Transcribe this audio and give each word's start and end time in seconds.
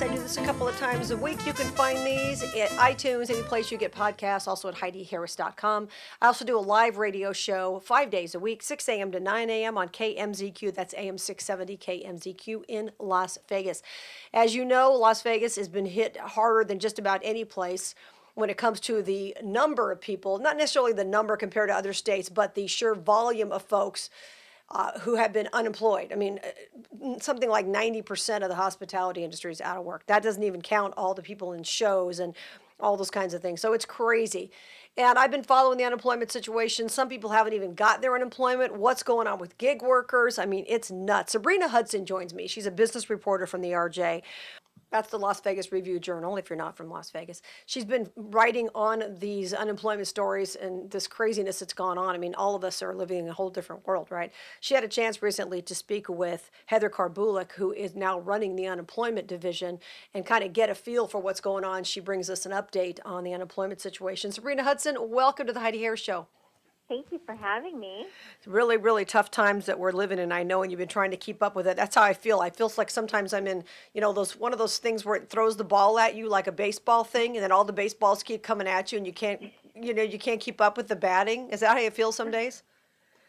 podcast. 0.00 0.10
I 0.10 0.14
do 0.14 0.22
this 0.22 0.36
a 0.36 0.44
couple 0.44 0.68
of 0.68 0.76
times 0.78 1.10
a 1.10 1.16
week. 1.16 1.46
You 1.46 1.52
can 1.52 1.66
find 1.68 1.98
these 2.06 2.42
at 2.42 2.70
iTunes, 2.70 3.30
any 3.30 3.42
place 3.42 3.70
you 3.70 3.78
get 3.78 3.92
podcasts, 3.92 4.46
also 4.46 4.68
at 4.68 4.74
HeidiHarris.com. 4.76 5.88
I 6.20 6.26
also 6.26 6.44
do 6.44 6.58
a 6.58 6.60
live 6.60 6.98
radio 6.98 7.32
show 7.32 7.80
five 7.80 8.10
days 8.10 8.34
a 8.34 8.38
week, 8.38 8.62
6 8.62 8.88
a.m. 8.88 9.12
to 9.12 9.20
9 9.20 9.50
a.m. 9.50 9.78
on 9.78 9.88
KMZQ. 9.88 10.74
That's 10.74 10.94
AM 10.94 11.18
670 11.18 11.76
KMZQ 11.76 12.64
in 12.68 12.90
Las 12.98 13.38
Vegas. 13.48 13.82
As 14.32 14.54
you 14.54 14.64
know, 14.64 14.92
Las 14.92 15.22
Vegas 15.22 15.56
has 15.56 15.68
been 15.68 15.86
hit 15.86 16.16
harder 16.16 16.64
than 16.64 16.78
just 16.78 16.98
about 16.98 17.20
any 17.22 17.44
place 17.44 17.94
when 18.34 18.48
it 18.48 18.56
comes 18.56 18.80
to 18.80 19.02
the 19.02 19.36
number 19.42 19.90
of 19.90 20.00
people, 20.00 20.38
not 20.38 20.56
necessarily 20.56 20.92
the 20.92 21.04
number 21.04 21.36
compared 21.36 21.68
to 21.68 21.74
other 21.74 21.92
states, 21.92 22.28
but 22.28 22.54
the 22.54 22.66
sheer 22.66 22.94
volume 22.94 23.52
of 23.52 23.62
folks 23.62 24.08
uh, 24.70 24.98
who 25.00 25.16
have 25.16 25.32
been 25.32 25.48
unemployed. 25.52 26.12
I 26.12 26.16
mean, 26.16 26.40
uh, 26.44 27.18
something 27.20 27.48
like 27.48 27.66
90% 27.66 28.42
of 28.42 28.48
the 28.48 28.54
hospitality 28.54 29.24
industry 29.24 29.52
is 29.52 29.60
out 29.60 29.78
of 29.78 29.84
work. 29.84 30.06
That 30.06 30.22
doesn't 30.22 30.42
even 30.42 30.62
count 30.62 30.94
all 30.96 31.14
the 31.14 31.22
people 31.22 31.52
in 31.52 31.64
shows 31.64 32.20
and 32.20 32.34
all 32.78 32.96
those 32.96 33.10
kinds 33.10 33.34
of 33.34 33.42
things. 33.42 33.60
So 33.60 33.72
it's 33.72 33.84
crazy. 33.84 34.50
And 34.96 35.18
I've 35.18 35.30
been 35.30 35.44
following 35.44 35.78
the 35.78 35.84
unemployment 35.84 36.32
situation. 36.32 36.88
Some 36.88 37.08
people 37.08 37.30
haven't 37.30 37.52
even 37.52 37.74
got 37.74 38.02
their 38.02 38.14
unemployment. 38.14 38.76
What's 38.76 39.02
going 39.02 39.26
on 39.26 39.38
with 39.38 39.56
gig 39.58 39.82
workers? 39.82 40.38
I 40.38 40.46
mean, 40.46 40.64
it's 40.68 40.90
nuts. 40.90 41.32
Sabrina 41.32 41.68
Hudson 41.68 42.04
joins 42.06 42.34
me. 42.34 42.46
She's 42.46 42.66
a 42.66 42.70
business 42.70 43.08
reporter 43.08 43.46
from 43.46 43.60
the 43.60 43.70
RJ. 43.70 44.22
That's 44.90 45.08
the 45.08 45.18
Las 45.18 45.40
Vegas 45.40 45.70
Review 45.70 46.00
Journal, 46.00 46.36
if 46.36 46.50
you're 46.50 46.56
not 46.56 46.76
from 46.76 46.90
Las 46.90 47.10
Vegas. 47.12 47.42
She's 47.64 47.84
been 47.84 48.10
writing 48.16 48.68
on 48.74 49.04
these 49.18 49.54
unemployment 49.54 50.08
stories 50.08 50.56
and 50.56 50.90
this 50.90 51.06
craziness 51.06 51.60
that's 51.60 51.72
gone 51.72 51.96
on. 51.96 52.14
I 52.14 52.18
mean, 52.18 52.34
all 52.34 52.56
of 52.56 52.64
us 52.64 52.82
are 52.82 52.94
living 52.94 53.20
in 53.20 53.28
a 53.28 53.32
whole 53.32 53.50
different 53.50 53.86
world, 53.86 54.10
right? 54.10 54.32
She 54.58 54.74
had 54.74 54.82
a 54.82 54.88
chance 54.88 55.22
recently 55.22 55.62
to 55.62 55.74
speak 55.76 56.08
with 56.08 56.50
Heather 56.66 56.90
Korbulic, 56.90 57.52
who 57.52 57.72
is 57.72 57.94
now 57.94 58.18
running 58.18 58.56
the 58.56 58.66
unemployment 58.66 59.28
division, 59.28 59.78
and 60.12 60.26
kind 60.26 60.42
of 60.42 60.52
get 60.52 60.70
a 60.70 60.74
feel 60.74 61.06
for 61.06 61.20
what's 61.20 61.40
going 61.40 61.64
on. 61.64 61.84
She 61.84 62.00
brings 62.00 62.28
us 62.28 62.44
an 62.44 62.52
update 62.52 62.98
on 63.04 63.22
the 63.22 63.32
unemployment 63.32 63.80
situation. 63.80 64.32
Sabrina 64.32 64.64
Hudson, 64.64 64.96
welcome 64.98 65.46
to 65.46 65.52
the 65.52 65.60
Heidi 65.60 65.78
Harris 65.78 66.00
Show. 66.00 66.26
Thank 66.90 67.12
you 67.12 67.20
for 67.24 67.36
having 67.36 67.78
me. 67.78 68.06
It's 68.36 68.48
really, 68.48 68.76
really 68.76 69.04
tough 69.04 69.30
times 69.30 69.66
that 69.66 69.78
we're 69.78 69.92
living 69.92 70.18
in. 70.18 70.32
I 70.32 70.42
know, 70.42 70.64
and 70.64 70.72
you've 70.72 70.80
been 70.80 70.88
trying 70.88 71.12
to 71.12 71.16
keep 71.16 71.40
up 71.40 71.54
with 71.54 71.68
it. 71.68 71.76
That's 71.76 71.94
how 71.94 72.02
I 72.02 72.12
feel. 72.12 72.40
I 72.40 72.50
feel 72.50 72.70
like 72.76 72.90
sometimes 72.90 73.32
I'm 73.32 73.46
in, 73.46 73.62
you 73.94 74.00
know, 74.00 74.12
those 74.12 74.36
one 74.36 74.52
of 74.52 74.58
those 74.58 74.78
things 74.78 75.04
where 75.04 75.14
it 75.14 75.30
throws 75.30 75.56
the 75.56 75.62
ball 75.62 76.00
at 76.00 76.16
you 76.16 76.28
like 76.28 76.48
a 76.48 76.52
baseball 76.52 77.04
thing, 77.04 77.36
and 77.36 77.44
then 77.44 77.52
all 77.52 77.62
the 77.62 77.72
baseballs 77.72 78.24
keep 78.24 78.42
coming 78.42 78.66
at 78.66 78.90
you, 78.90 78.98
and 78.98 79.06
you 79.06 79.12
can't, 79.12 79.40
you 79.80 79.94
know, 79.94 80.02
you 80.02 80.18
can't 80.18 80.40
keep 80.40 80.60
up 80.60 80.76
with 80.76 80.88
the 80.88 80.96
batting. 80.96 81.48
Is 81.50 81.60
that 81.60 81.76
how 81.76 81.78
you 81.78 81.92
feel 81.92 82.10
some 82.10 82.32
days? 82.32 82.64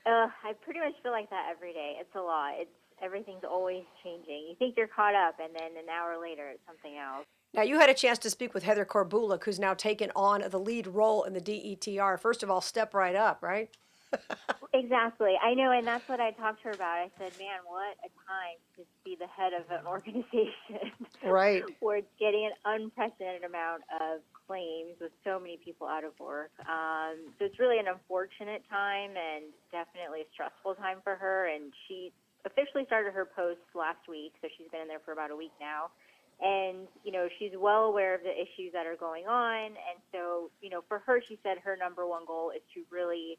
Uh, 0.08 0.26
I 0.44 0.54
pretty 0.62 0.80
much 0.80 0.96
feel 1.04 1.12
like 1.12 1.30
that 1.30 1.46
every 1.52 1.74
day. 1.74 1.98
It's 2.00 2.16
a 2.16 2.20
lot. 2.20 2.56
It's 2.58 2.72
everything's 3.00 3.44
always 3.48 3.84
changing. 4.04 4.48
You 4.50 4.56
think 4.58 4.76
you're 4.76 4.88
caught 4.88 5.14
up, 5.14 5.36
and 5.40 5.54
then 5.54 5.78
an 5.78 5.88
hour 5.88 6.20
later, 6.20 6.50
it's 6.50 6.66
something 6.66 6.98
else. 6.98 7.28
Now, 7.54 7.64
you 7.64 7.80
had 7.80 7.90
a 7.90 7.94
chance 7.94 8.18
to 8.20 8.30
speak 8.30 8.54
with 8.54 8.64
Heather 8.64 8.86
Korbulic, 8.86 9.44
who's 9.44 9.60
now 9.60 9.74
taken 9.74 10.12
on 10.16 10.44
the 10.50 10.60
lead 10.60 10.88
role 10.88 11.24
in 11.24 11.34
the 11.34 11.42
DETR. 11.42 12.18
First 12.18 12.44
of 12.44 12.50
all, 12.50 12.62
step 12.62 12.94
right 12.94 13.16
up, 13.16 13.44
right? 13.44 13.70
exactly. 14.74 15.36
I 15.42 15.54
know, 15.54 15.72
and 15.72 15.86
that's 15.86 16.08
what 16.08 16.20
I 16.20 16.32
talked 16.32 16.62
to 16.64 16.70
her 16.70 16.72
about. 16.72 16.98
I 16.98 17.12
said, 17.18 17.32
man, 17.40 17.60
what 17.66 17.98
a 18.04 18.10
time 18.28 18.60
to 18.78 18.84
be 19.04 19.18
the 19.20 19.28
head 19.28 19.52
of 19.52 19.70
an 19.72 19.86
organization. 19.86 20.96
Right. 21.26 21.64
where 21.80 21.98
it's 21.98 22.16
getting 22.20 22.46
an 22.46 22.56
unprecedented 22.64 23.44
amount 23.44 23.84
of 24.00 24.22
claims 24.48 24.96
with 25.00 25.12
so 25.24 25.40
many 25.40 25.60
people 25.64 25.88
out 25.88 26.04
of 26.04 26.18
work. 26.20 26.52
Um, 26.68 27.36
so 27.38 27.46
it's 27.46 27.60
really 27.60 27.80
an 27.80 27.88
unfortunate 27.88 28.64
time 28.70 29.12
and 29.16 29.52
definitely 29.72 30.22
a 30.22 30.30
stressful 30.34 30.76
time 30.76 30.98
for 31.04 31.16
her. 31.16 31.48
And 31.48 31.74
she 31.88 32.12
officially 32.46 32.86
started 32.86 33.14
her 33.14 33.26
post 33.26 33.64
last 33.76 34.08
week, 34.08 34.34
so 34.42 34.48
she's 34.58 34.68
been 34.72 34.82
in 34.82 34.88
there 34.88 35.04
for 35.04 35.12
about 35.12 35.32
a 35.32 35.36
week 35.36 35.54
now. 35.60 35.92
And, 36.40 36.88
you 37.04 37.12
know, 37.12 37.28
she's 37.38 37.52
well 37.58 37.86
aware 37.86 38.16
of 38.16 38.22
the 38.22 38.34
issues 38.34 38.74
that 38.74 38.88
are 38.88 38.96
going 38.96 39.28
on. 39.28 39.66
And 39.66 40.00
so, 40.12 40.50
you 40.62 40.70
know, 40.70 40.82
for 40.88 41.00
her, 41.00 41.22
she 41.28 41.38
said 41.44 41.58
her 41.64 41.78
number 41.78 42.08
one 42.08 42.26
goal 42.26 42.52
is 42.56 42.62
to 42.74 42.82
really 42.90 43.38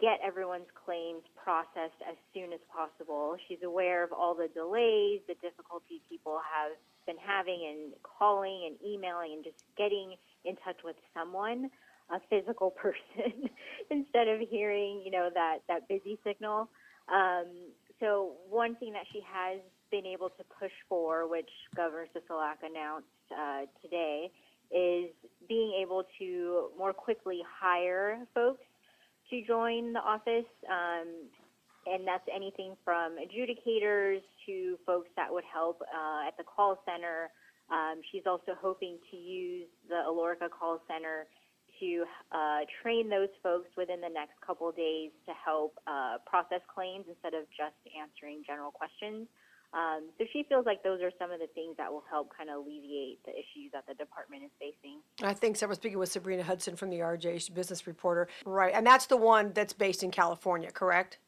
get 0.00 0.18
everyone's 0.24 0.70
claims 0.84 1.22
processed 1.36 2.02
as 2.08 2.16
soon 2.34 2.52
as 2.52 2.60
possible. 2.66 3.36
She's 3.48 3.62
aware 3.64 4.02
of 4.02 4.12
all 4.12 4.34
the 4.34 4.48
delays, 4.48 5.20
the 5.28 5.34
difficulty 5.40 6.02
people 6.08 6.40
have 6.42 6.72
been 7.06 7.18
having 7.22 7.62
in 7.62 7.92
calling 8.02 8.66
and 8.66 8.76
emailing 8.84 9.34
and 9.34 9.44
just 9.44 9.62
getting 9.78 10.14
in 10.44 10.56
touch 10.64 10.78
with 10.84 10.96
someone, 11.14 11.70
a 12.10 12.18
physical 12.30 12.70
person, 12.82 13.48
instead 13.90 14.28
of 14.28 14.40
hearing, 14.48 15.02
you 15.04 15.10
know, 15.10 15.30
that, 15.32 15.58
that 15.68 15.88
busy 15.88 16.18
signal. 16.24 16.68
Um, 17.12 17.46
so 18.00 18.34
one 18.50 18.74
thing 18.76 18.92
that 18.94 19.06
she 19.12 19.20
has 19.22 19.60
been 19.92 20.06
able 20.06 20.30
to 20.30 20.42
push 20.58 20.72
for, 20.88 21.28
which 21.28 21.50
Governor 21.76 22.06
Sisolak 22.16 22.66
announced 22.68 23.06
uh, 23.30 23.66
today, 23.80 24.32
is 24.72 25.12
being 25.48 25.78
able 25.80 26.02
to 26.18 26.70
more 26.76 26.92
quickly 26.92 27.40
hire 27.60 28.26
folks 28.34 28.64
to 29.30 29.42
join 29.46 29.92
the 29.92 30.00
office. 30.00 30.48
Um, 30.68 31.28
and 31.86 32.06
that's 32.06 32.26
anything 32.34 32.74
from 32.84 33.16
adjudicators 33.18 34.22
to 34.46 34.78
folks 34.86 35.08
that 35.16 35.30
would 35.30 35.44
help 35.52 35.82
uh, 35.82 36.26
at 36.26 36.36
the 36.38 36.44
call 36.44 36.78
center. 36.86 37.30
Um, 37.70 38.00
she's 38.10 38.22
also 38.26 38.52
hoping 38.60 38.98
to 39.10 39.16
use 39.16 39.68
the 39.88 40.00
Alorica 40.08 40.48
call 40.48 40.80
center 40.88 41.26
to 41.80 42.04
uh, 42.30 42.60
train 42.82 43.08
those 43.08 43.32
folks 43.42 43.68
within 43.76 44.00
the 44.00 44.08
next 44.08 44.34
couple 44.46 44.70
days 44.70 45.10
to 45.26 45.32
help 45.34 45.74
uh, 45.86 46.18
process 46.24 46.60
claims 46.72 47.04
instead 47.08 47.34
of 47.34 47.44
just 47.50 47.74
answering 47.98 48.42
general 48.46 48.70
questions. 48.70 49.26
Um, 49.74 50.10
so 50.18 50.24
she 50.32 50.44
feels 50.48 50.66
like 50.66 50.82
those 50.82 51.00
are 51.00 51.10
some 51.18 51.30
of 51.30 51.40
the 51.40 51.46
things 51.54 51.76
that 51.78 51.90
will 51.90 52.04
help 52.10 52.30
kind 52.36 52.50
of 52.50 52.56
alleviate 52.56 53.24
the 53.24 53.32
issues 53.32 53.72
that 53.72 53.86
the 53.88 53.94
department 53.94 54.42
is 54.44 54.50
facing. 54.58 55.00
I 55.22 55.32
think 55.32 55.56
so. 55.56 55.66
We're 55.66 55.74
speaking 55.74 55.98
with 55.98 56.12
Sabrina 56.12 56.42
Hudson 56.42 56.76
from 56.76 56.90
the 56.90 56.98
RJ 56.98 57.54
business 57.54 57.86
reporter. 57.86 58.28
Right. 58.44 58.74
And 58.74 58.86
that's 58.86 59.06
the 59.06 59.16
one 59.16 59.52
that's 59.54 59.72
based 59.72 60.02
in 60.02 60.10
California, 60.10 60.70
correct? 60.70 61.18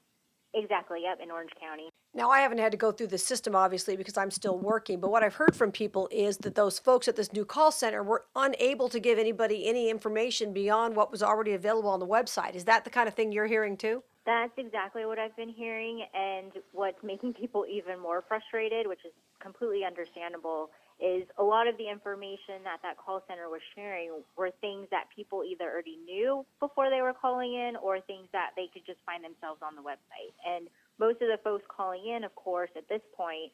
Exactly, 0.53 1.01
yep, 1.03 1.19
in 1.23 1.31
Orange 1.31 1.51
County. 1.61 1.89
Now, 2.17 2.31
I 2.31 2.41
haven't 2.41 2.59
had 2.59 2.71
to 2.71 2.79
go 2.79 2.93
through 2.93 3.09
the 3.09 3.19
system, 3.19 3.57
obviously, 3.57 3.97
because 3.97 4.17
I'm 4.17 4.31
still 4.31 4.57
working, 4.57 5.01
but 5.01 5.11
what 5.11 5.25
I've 5.25 5.35
heard 5.35 5.57
from 5.57 5.73
people 5.73 6.09
is 6.13 6.37
that 6.39 6.55
those 6.55 6.79
folks 6.79 7.09
at 7.09 7.17
this 7.17 7.33
new 7.33 7.45
call 7.45 7.73
center 7.73 8.05
were 8.05 8.25
unable 8.37 8.89
to 8.91 9.01
give 9.01 9.19
anybody 9.19 9.67
any 9.67 9.91
information 9.91 10.53
beyond 10.53 10.95
what 10.95 11.11
was 11.11 11.25
already 11.25 11.55
available 11.55 11.91
on 11.91 11.99
the 11.99 12.07
website. 12.07 12.55
Is 12.55 12.67
that 12.67 12.85
the 12.85 12.91
kind 12.91 13.09
of 13.09 13.15
thing 13.15 13.33
you're 13.33 13.47
hearing 13.47 13.77
too? 13.77 14.05
That's 14.27 14.53
exactly 14.57 15.05
what 15.05 15.19
I've 15.19 15.37
been 15.37 15.53
hearing, 15.53 16.01
and 16.15 16.53
what's 16.73 17.03
making 17.03 17.35
people 17.35 17.67
even 17.69 18.01
more 18.01 18.25
frustrated, 18.27 18.87
which 18.89 19.05
is 19.05 19.13
completely 19.41 19.85
understandable, 19.85 20.71
is 20.97 21.29
a 21.37 21.45
lot 21.45 21.69
of 21.69 21.77
the 21.77 21.91
information 21.91 22.65
that 22.65 22.81
that 22.81 22.97
call 22.97 23.21
center 23.29 23.51
was 23.51 23.61
sharing 23.75 24.23
were 24.39 24.51
things 24.63 24.89
that 24.91 25.05
people 25.15 25.45
either 25.45 25.69
already 25.69 25.99
knew 26.07 26.47
before 26.61 26.89
they 26.89 27.03
were 27.03 27.13
calling 27.13 27.53
in 27.53 27.77
or 27.77 28.01
things 28.01 28.25
that 28.33 28.57
they 28.57 28.71
could 28.73 28.87
just 28.87 29.03
find 29.05 29.21
themselves 29.23 29.61
on 29.61 29.77
the 29.77 29.83
website. 29.83 30.33
And 30.47 30.69
most 30.99 31.21
of 31.21 31.29
the 31.29 31.41
folks 31.45 31.65
calling 31.69 32.07
in, 32.09 32.25
of 32.25 32.35
course, 32.35 32.71
at 32.79 32.89
this 32.89 33.03
point, 33.17 33.53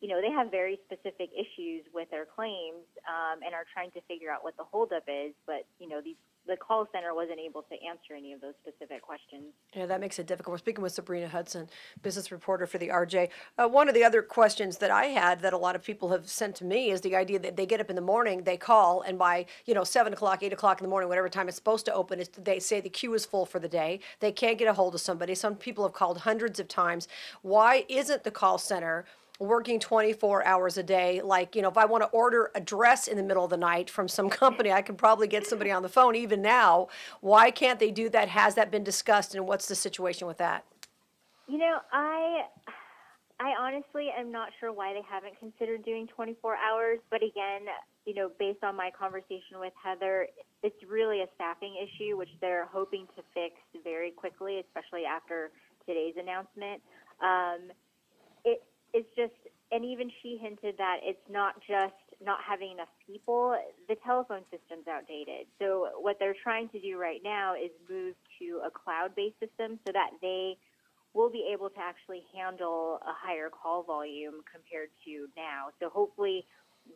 you 0.00 0.08
know, 0.08 0.20
they 0.20 0.32
have 0.32 0.50
very 0.50 0.80
specific 0.84 1.30
issues 1.32 1.84
with 1.94 2.10
their 2.10 2.26
claims 2.26 2.84
um, 3.06 3.40
and 3.44 3.54
are 3.54 3.68
trying 3.72 3.92
to 3.92 4.00
figure 4.08 4.32
out 4.32 4.42
what 4.42 4.56
the 4.56 4.64
holdup 4.64 5.04
is. 5.06 5.32
But 5.46 5.64
you 5.78 5.88
know, 5.88 6.00
these 6.02 6.20
the 6.50 6.56
call 6.56 6.86
center 6.92 7.14
wasn't 7.14 7.38
able 7.38 7.62
to 7.62 7.74
answer 7.86 8.14
any 8.16 8.32
of 8.32 8.40
those 8.40 8.54
specific 8.60 9.02
questions. 9.02 9.44
Yeah, 9.72 9.86
that 9.86 10.00
makes 10.00 10.18
it 10.18 10.26
difficult. 10.26 10.54
We're 10.54 10.58
speaking 10.58 10.82
with 10.82 10.92
Sabrina 10.92 11.28
Hudson, 11.28 11.68
business 12.02 12.32
reporter 12.32 12.66
for 12.66 12.78
the 12.78 12.88
RJ. 12.88 13.28
Uh, 13.56 13.68
one 13.68 13.88
of 13.88 13.94
the 13.94 14.02
other 14.02 14.20
questions 14.20 14.78
that 14.78 14.90
I 14.90 15.06
had 15.06 15.40
that 15.42 15.52
a 15.52 15.56
lot 15.56 15.76
of 15.76 15.84
people 15.84 16.10
have 16.10 16.28
sent 16.28 16.56
to 16.56 16.64
me 16.64 16.90
is 16.90 17.02
the 17.02 17.14
idea 17.14 17.38
that 17.38 17.56
they 17.56 17.66
get 17.66 17.80
up 17.80 17.88
in 17.88 17.94
the 17.94 18.02
morning, 18.02 18.42
they 18.42 18.56
call, 18.56 19.02
and 19.02 19.16
by 19.16 19.46
you 19.64 19.74
know 19.74 19.84
seven 19.84 20.12
o'clock, 20.12 20.42
eight 20.42 20.52
o'clock 20.52 20.80
in 20.80 20.84
the 20.84 20.90
morning, 20.90 21.08
whatever 21.08 21.28
time 21.28 21.46
it's 21.46 21.56
supposed 21.56 21.86
to 21.86 21.94
open, 21.94 22.20
they 22.42 22.58
say 22.58 22.80
the 22.80 22.90
queue 22.90 23.14
is 23.14 23.24
full 23.24 23.46
for 23.46 23.60
the 23.60 23.68
day. 23.68 24.00
They 24.18 24.32
can't 24.32 24.58
get 24.58 24.66
a 24.66 24.74
hold 24.74 24.94
of 24.94 25.00
somebody. 25.00 25.36
Some 25.36 25.54
people 25.54 25.84
have 25.84 25.92
called 25.92 26.18
hundreds 26.18 26.58
of 26.58 26.66
times. 26.66 27.06
Why 27.42 27.84
isn't 27.88 28.24
the 28.24 28.32
call 28.32 28.58
center? 28.58 29.04
Working 29.40 29.80
24 29.80 30.44
hours 30.44 30.76
a 30.76 30.82
day. 30.82 31.22
Like, 31.22 31.56
you 31.56 31.62
know, 31.62 31.68
if 31.68 31.78
I 31.78 31.86
want 31.86 32.04
to 32.04 32.08
order 32.10 32.52
a 32.54 32.60
dress 32.60 33.08
in 33.08 33.16
the 33.16 33.22
middle 33.22 33.42
of 33.42 33.50
the 33.50 33.56
night 33.56 33.90
from 33.90 34.06
some 34.06 34.30
company, 34.30 34.70
I 34.70 34.82
can 34.82 34.94
probably 34.94 35.26
get 35.26 35.46
somebody 35.46 35.72
on 35.72 35.82
the 35.82 35.88
phone 35.88 36.14
even 36.14 36.42
now. 36.42 36.88
Why 37.20 37.50
can't 37.50 37.80
they 37.80 37.90
do 37.90 38.08
that? 38.10 38.28
Has 38.28 38.54
that 38.54 38.70
been 38.70 38.84
discussed 38.84 39.34
and 39.34 39.46
what's 39.46 39.66
the 39.66 39.74
situation 39.74 40.28
with 40.28 40.38
that? 40.38 40.64
You 41.48 41.58
know, 41.58 41.78
I 41.92 42.42
I 43.40 43.54
honestly 43.58 44.08
am 44.16 44.30
not 44.30 44.50
sure 44.60 44.70
why 44.70 44.92
they 44.92 45.00
haven't 45.08 45.38
considered 45.40 45.82
doing 45.82 46.06
24 46.06 46.56
hours, 46.56 46.98
but 47.10 47.22
again, 47.22 47.62
you 48.04 48.14
know, 48.14 48.30
based 48.38 48.62
on 48.62 48.76
my 48.76 48.90
conversation 48.96 49.58
with 49.58 49.72
Heather, 49.82 50.28
it's 50.62 50.76
really 50.86 51.22
a 51.22 51.26
staffing 51.34 51.74
issue 51.80 52.18
which 52.18 52.28
they're 52.40 52.68
hoping 52.70 53.06
to 53.16 53.22
fix 53.32 53.54
very 53.82 54.10
quickly, 54.10 54.60
especially 54.60 55.04
after 55.06 55.50
today's 55.86 56.14
announcement. 56.20 56.82
Um, 57.22 57.72
it 58.44 58.62
it's 58.92 59.08
just, 59.16 59.34
and 59.72 59.84
even 59.84 60.10
she 60.22 60.38
hinted 60.40 60.76
that 60.78 60.98
it's 61.02 61.22
not 61.30 61.54
just 61.60 61.94
not 62.22 62.38
having 62.46 62.72
enough 62.72 62.92
people. 63.06 63.56
The 63.88 63.96
telephone 64.04 64.42
system's 64.50 64.86
outdated. 64.88 65.46
So 65.58 65.88
what 66.00 66.18
they're 66.18 66.36
trying 66.42 66.68
to 66.70 66.80
do 66.80 66.98
right 66.98 67.20
now 67.24 67.54
is 67.54 67.70
move 67.88 68.14
to 68.38 68.60
a 68.66 68.70
cloud-based 68.70 69.40
system 69.40 69.78
so 69.86 69.92
that 69.92 70.10
they 70.20 70.58
will 71.14 71.30
be 71.30 71.50
able 71.52 71.70
to 71.70 71.80
actually 71.80 72.22
handle 72.34 73.00
a 73.02 73.14
higher 73.14 73.48
call 73.50 73.82
volume 73.82 74.42
compared 74.46 74.90
to 75.04 75.26
now. 75.36 75.72
So 75.80 75.88
hopefully 75.88 76.46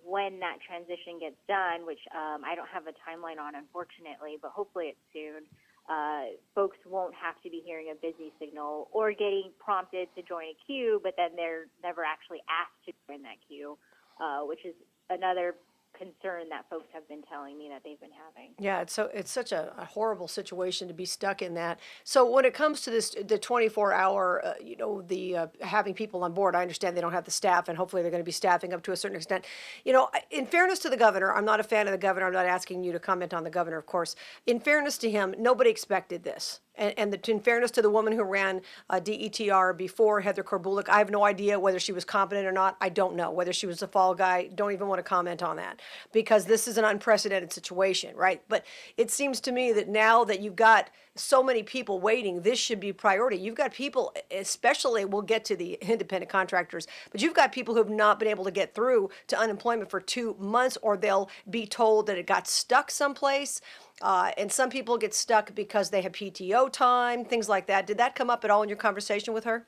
when 0.02 0.40
that 0.40 0.58
transition 0.66 1.18
gets 1.20 1.36
done, 1.46 1.86
which 1.86 2.00
um, 2.14 2.42
I 2.44 2.54
don't 2.54 2.68
have 2.68 2.86
a 2.86 2.94
timeline 3.04 3.40
on, 3.40 3.54
unfortunately, 3.54 4.36
but 4.40 4.50
hopefully 4.50 4.94
it's 4.94 5.04
soon, 5.12 5.44
uh, 5.88 6.32
folks 6.54 6.78
won't 6.86 7.14
have 7.14 7.34
to 7.42 7.50
be 7.50 7.62
hearing 7.64 7.92
a 7.92 7.94
busy 7.94 8.32
signal 8.40 8.88
or 8.92 9.12
getting 9.12 9.50
prompted 9.58 10.08
to 10.16 10.22
join 10.22 10.44
a 10.44 10.56
queue, 10.66 11.00
but 11.02 11.14
then 11.16 11.30
they're 11.36 11.66
never 11.82 12.02
actually 12.04 12.40
asked 12.48 12.78
to 12.86 12.92
join 13.06 13.22
that 13.22 13.36
queue, 13.46 13.76
uh, 14.20 14.40
which 14.40 14.64
is 14.64 14.74
another 15.10 15.56
concern 15.96 16.48
that 16.50 16.68
folks 16.68 16.88
have 16.92 17.08
been 17.08 17.22
telling 17.22 17.56
me 17.56 17.68
that 17.68 17.82
they've 17.84 18.00
been 18.00 18.10
having. 18.10 18.50
Yeah, 18.58 18.80
it's 18.80 18.92
so 18.92 19.10
it's 19.14 19.30
such 19.30 19.52
a, 19.52 19.72
a 19.78 19.84
horrible 19.84 20.28
situation 20.28 20.88
to 20.88 20.94
be 20.94 21.04
stuck 21.04 21.42
in 21.42 21.54
that. 21.54 21.80
So 22.04 22.28
when 22.30 22.44
it 22.44 22.54
comes 22.54 22.82
to 22.82 22.90
this, 22.90 23.14
the 23.26 23.38
24 23.38 23.92
hour, 23.92 24.44
uh, 24.44 24.54
you 24.62 24.76
know, 24.76 25.02
the 25.02 25.36
uh, 25.36 25.46
having 25.60 25.94
people 25.94 26.24
on 26.24 26.32
board, 26.32 26.54
I 26.54 26.62
understand 26.62 26.96
they 26.96 27.00
don't 27.00 27.12
have 27.12 27.24
the 27.24 27.30
staff, 27.30 27.68
and 27.68 27.78
hopefully 27.78 28.02
they're 28.02 28.10
going 28.10 28.22
to 28.22 28.24
be 28.24 28.32
staffing 28.32 28.72
up 28.72 28.82
to 28.84 28.92
a 28.92 28.96
certain 28.96 29.16
extent. 29.16 29.44
You 29.84 29.92
know, 29.92 30.08
in 30.30 30.46
fairness 30.46 30.78
to 30.80 30.90
the 30.90 30.96
governor, 30.96 31.32
I'm 31.32 31.44
not 31.44 31.60
a 31.60 31.64
fan 31.64 31.86
of 31.86 31.92
the 31.92 31.98
governor. 31.98 32.26
I'm 32.26 32.32
not 32.32 32.46
asking 32.46 32.84
you 32.84 32.92
to 32.92 32.98
comment 32.98 33.32
on 33.32 33.44
the 33.44 33.50
governor, 33.50 33.78
of 33.78 33.86
course. 33.86 34.16
In 34.46 34.60
fairness 34.60 34.98
to 34.98 35.10
him, 35.10 35.34
nobody 35.38 35.70
expected 35.70 36.24
this. 36.24 36.60
And, 36.76 36.98
and 36.98 37.12
the, 37.12 37.30
in 37.30 37.40
fairness 37.40 37.70
to 37.72 37.82
the 37.82 37.90
woman 37.90 38.12
who 38.12 38.22
ran 38.22 38.60
uh, 38.90 39.00
DETR 39.00 39.76
before 39.76 40.20
Heather 40.20 40.42
Korbulic, 40.42 40.88
I 40.88 40.98
have 40.98 41.10
no 41.10 41.24
idea 41.24 41.58
whether 41.58 41.78
she 41.78 41.92
was 41.92 42.04
competent 42.04 42.46
or 42.46 42.52
not. 42.52 42.76
I 42.80 42.88
don't 42.88 43.14
know 43.14 43.30
whether 43.30 43.52
she 43.52 43.66
was 43.66 43.82
a 43.82 43.88
fall 43.88 44.14
guy. 44.14 44.48
Don't 44.54 44.72
even 44.72 44.88
want 44.88 44.98
to 44.98 45.02
comment 45.02 45.42
on 45.42 45.56
that 45.56 45.80
because 46.12 46.44
this 46.46 46.66
is 46.66 46.78
an 46.78 46.84
unprecedented 46.84 47.52
situation, 47.52 48.16
right? 48.16 48.42
But 48.48 48.64
it 48.96 49.10
seems 49.10 49.40
to 49.40 49.52
me 49.52 49.72
that 49.72 49.88
now 49.88 50.24
that 50.24 50.40
you've 50.40 50.56
got 50.56 50.90
so 51.16 51.42
many 51.42 51.62
people 51.62 52.00
waiting, 52.00 52.42
this 52.42 52.58
should 52.58 52.80
be 52.80 52.92
priority. 52.92 53.36
You've 53.36 53.54
got 53.54 53.72
people, 53.72 54.14
especially 54.30 55.04
we'll 55.04 55.22
get 55.22 55.44
to 55.46 55.56
the 55.56 55.74
independent 55.80 56.30
contractors, 56.30 56.86
but 57.12 57.22
you've 57.22 57.34
got 57.34 57.52
people 57.52 57.74
who 57.74 57.78
have 57.78 57.90
not 57.90 58.18
been 58.18 58.28
able 58.28 58.44
to 58.44 58.50
get 58.50 58.74
through 58.74 59.10
to 59.28 59.38
unemployment 59.38 59.90
for 59.90 60.00
two 60.00 60.36
months, 60.38 60.76
or 60.82 60.96
they'll 60.96 61.30
be 61.48 61.66
told 61.66 62.06
that 62.06 62.18
it 62.18 62.26
got 62.26 62.48
stuck 62.48 62.90
someplace. 62.90 63.60
Uh, 64.02 64.32
and 64.36 64.50
some 64.50 64.70
people 64.70 64.98
get 64.98 65.14
stuck 65.14 65.54
because 65.54 65.90
they 65.90 66.02
have 66.02 66.12
PTO 66.12 66.70
time, 66.70 67.24
things 67.24 67.48
like 67.48 67.66
that. 67.66 67.86
Did 67.86 67.98
that 67.98 68.16
come 68.16 68.28
up 68.28 68.44
at 68.44 68.50
all 68.50 68.62
in 68.62 68.68
your 68.68 68.76
conversation 68.76 69.32
with 69.32 69.44
her? 69.44 69.66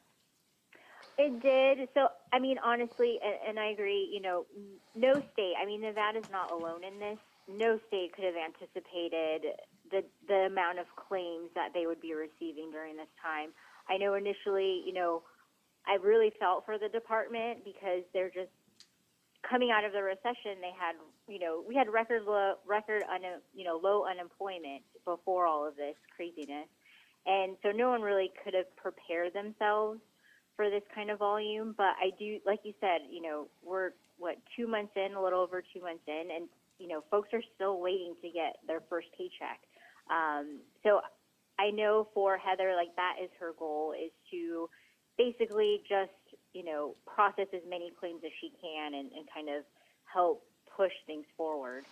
It 1.19 1.41
did. 1.41 1.89
So, 1.95 2.09
I 2.33 2.39
mean, 2.39 2.59
honestly, 2.63 3.19
and, 3.25 3.35
and 3.49 3.59
I 3.59 3.71
agree, 3.71 4.11
you 4.13 4.21
know, 4.21 4.47
no 4.95 5.13
state, 5.33 5.55
I 5.61 5.65
mean, 5.65 5.81
Nevada's 5.81 6.29
not 6.31 6.51
alone 6.51 6.85
in 6.85 6.99
this. 6.99 7.19
No 7.49 7.79
state 7.87 8.13
could 8.15 8.25
have 8.25 8.35
anticipated 8.35 9.47
the, 9.91 10.05
the 10.29 10.47
amount 10.47 10.79
of 10.79 10.87
claims 10.97 11.51
that 11.55 11.71
they 11.75 11.87
would 11.87 12.01
be 12.01 12.15
receiving 12.15 12.71
during 12.71 12.97
this 12.97 13.11
time. 13.23 13.51
I 13.89 13.97
know 13.97 14.15
initially, 14.15 14.83
you 14.87 14.93
know, 14.93 15.23
I 15.87 15.95
really 16.03 16.33
felt 16.41 16.65
for 16.65 16.79
the 16.79 16.89
department 16.89 17.65
because 17.65 18.03
they're 18.13 18.31
just 18.31 18.51
coming 19.49 19.71
out 19.71 19.85
of 19.85 19.93
the 19.93 20.03
recession, 20.03 20.59
they 20.61 20.75
had, 20.79 20.97
you 21.29 21.39
know, 21.39 21.63
we 21.67 21.75
had 21.75 21.89
record 21.89 22.23
low, 22.25 22.55
record, 22.67 23.03
un, 23.13 23.23
you 23.55 23.65
know, 23.65 23.79
low 23.83 24.05
unemployment 24.05 24.83
before 25.05 25.47
all 25.47 25.67
of 25.67 25.77
this 25.77 25.95
craziness, 26.15 26.67
and 27.27 27.57
so 27.63 27.71
no 27.71 27.91
one 27.91 28.03
really 28.03 28.31
could 28.43 28.55
have 28.55 28.75
prepared 28.77 29.33
themselves 29.33 30.01
for 30.57 30.71
this 30.71 30.83
kind 30.95 31.11
of 31.11 31.19
volume. 31.19 31.75
But 31.77 31.95
I 32.01 32.11
do, 32.19 32.39
like 32.47 32.61
you 32.65 32.73
said, 32.81 33.03
you 33.11 33.23
know, 33.23 33.47
we're 33.65 33.91
what 34.19 34.37
two 34.57 34.67
months 34.67 34.93
in, 34.97 35.15
a 35.15 35.23
little 35.23 35.41
over 35.41 35.63
two 35.63 35.81
months 35.81 36.05
in, 36.07 36.29
and 36.35 36.49
you 36.79 36.89
know, 36.89 37.05
folks 37.11 37.29
are 37.33 37.43
still 37.55 37.81
waiting 37.81 38.15
to 38.23 38.29
get 38.29 38.59
their 38.67 38.81
first 38.89 39.09
paycheck. 39.17 39.61
Um, 40.11 40.61
so 40.83 41.01
I 41.59 41.71
know 41.71 42.09
for 42.15 42.39
Heather, 42.39 42.75
like 42.77 42.95
that 42.97 43.15
is 43.23 43.31
her 43.41 43.53
goal 43.59 43.93
is 43.93 44.13
to 44.31 44.69
basically 45.19 45.83
just 45.89 46.11
you 46.57 46.65
know, 46.65 46.95
process 47.07 47.49
as 47.53 47.61
many 47.69 47.93
claims 48.01 48.23
as 48.25 48.33
she 48.41 48.51
can 48.63 48.95
and, 48.95 49.13
and 49.13 49.29
kind 49.33 49.51
of 49.51 49.63
help 50.11 50.43
push 50.75 50.93
things 51.07 51.27
forward. 51.37 51.85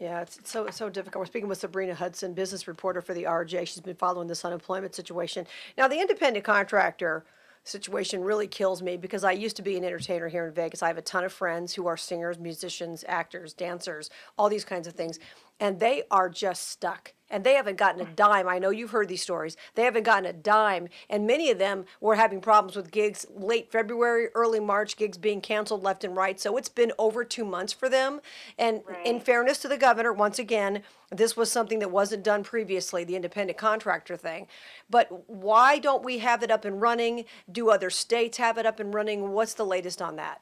Yeah, 0.00 0.22
it's 0.22 0.40
so 0.50 0.66
so 0.70 0.88
difficult. 0.88 1.20
We're 1.20 1.26
speaking 1.26 1.48
with 1.48 1.58
Sabrina 1.58 1.94
Hudson, 1.94 2.34
business 2.34 2.66
reporter 2.66 3.02
for 3.02 3.14
the 3.14 3.24
RJ. 3.24 3.68
She's 3.68 3.80
been 3.80 3.94
following 3.94 4.26
this 4.26 4.44
unemployment 4.44 4.96
situation. 4.96 5.46
Now, 5.78 5.86
the 5.86 6.00
independent 6.00 6.44
contractor 6.44 7.24
situation 7.62 8.24
really 8.24 8.48
kills 8.48 8.82
me 8.82 8.96
because 8.96 9.22
I 9.22 9.32
used 9.32 9.54
to 9.56 9.62
be 9.62 9.76
an 9.76 9.84
entertainer 9.84 10.26
here 10.26 10.46
in 10.46 10.54
Vegas. 10.54 10.82
I 10.82 10.88
have 10.88 10.98
a 10.98 11.02
ton 11.02 11.22
of 11.22 11.32
friends 11.32 11.74
who 11.74 11.86
are 11.86 11.96
singers, 11.96 12.36
musicians, 12.38 13.04
actors, 13.06 13.52
dancers, 13.52 14.10
all 14.36 14.48
these 14.48 14.64
kinds 14.64 14.88
of 14.88 14.94
things, 14.94 15.20
and 15.60 15.78
they 15.78 16.02
are 16.10 16.28
just 16.28 16.68
stuck 16.68 17.12
and 17.30 17.44
they 17.44 17.54
haven't 17.54 17.76
gotten 17.76 18.00
a 18.00 18.04
dime. 18.04 18.48
I 18.48 18.58
know 18.58 18.70
you've 18.70 18.90
heard 18.90 19.08
these 19.08 19.22
stories. 19.22 19.56
They 19.74 19.82
haven't 19.82 20.02
gotten 20.02 20.26
a 20.26 20.32
dime, 20.32 20.88
and 21.08 21.26
many 21.26 21.50
of 21.50 21.58
them 21.58 21.84
were 22.00 22.16
having 22.16 22.40
problems 22.40 22.76
with 22.76 22.90
gigs 22.90 23.26
late 23.34 23.70
February, 23.70 24.28
early 24.34 24.60
March, 24.60 24.96
gigs 24.96 25.18
being 25.18 25.40
canceled 25.40 25.82
left 25.82 26.04
and 26.04 26.16
right. 26.16 26.40
So 26.40 26.56
it's 26.56 26.68
been 26.68 26.92
over 26.98 27.24
two 27.24 27.44
months 27.44 27.72
for 27.72 27.88
them. 27.88 28.20
And 28.58 28.82
right. 28.86 29.06
in 29.06 29.20
fairness 29.20 29.58
to 29.58 29.68
the 29.68 29.78
governor, 29.78 30.12
once 30.12 30.38
again, 30.38 30.82
this 31.10 31.36
was 31.36 31.50
something 31.50 31.78
that 31.80 31.90
wasn't 31.90 32.24
done 32.24 32.44
previously, 32.44 33.04
the 33.04 33.16
independent 33.16 33.58
contractor 33.58 34.16
thing. 34.16 34.46
But 34.88 35.28
why 35.28 35.78
don't 35.78 36.04
we 36.04 36.18
have 36.18 36.42
it 36.42 36.50
up 36.50 36.64
and 36.64 36.80
running? 36.80 37.24
Do 37.50 37.70
other 37.70 37.90
states 37.90 38.38
have 38.38 38.58
it 38.58 38.66
up 38.66 38.80
and 38.80 38.94
running? 38.94 39.30
What's 39.30 39.54
the 39.54 39.66
latest 39.66 40.00
on 40.00 40.16
that? 40.16 40.40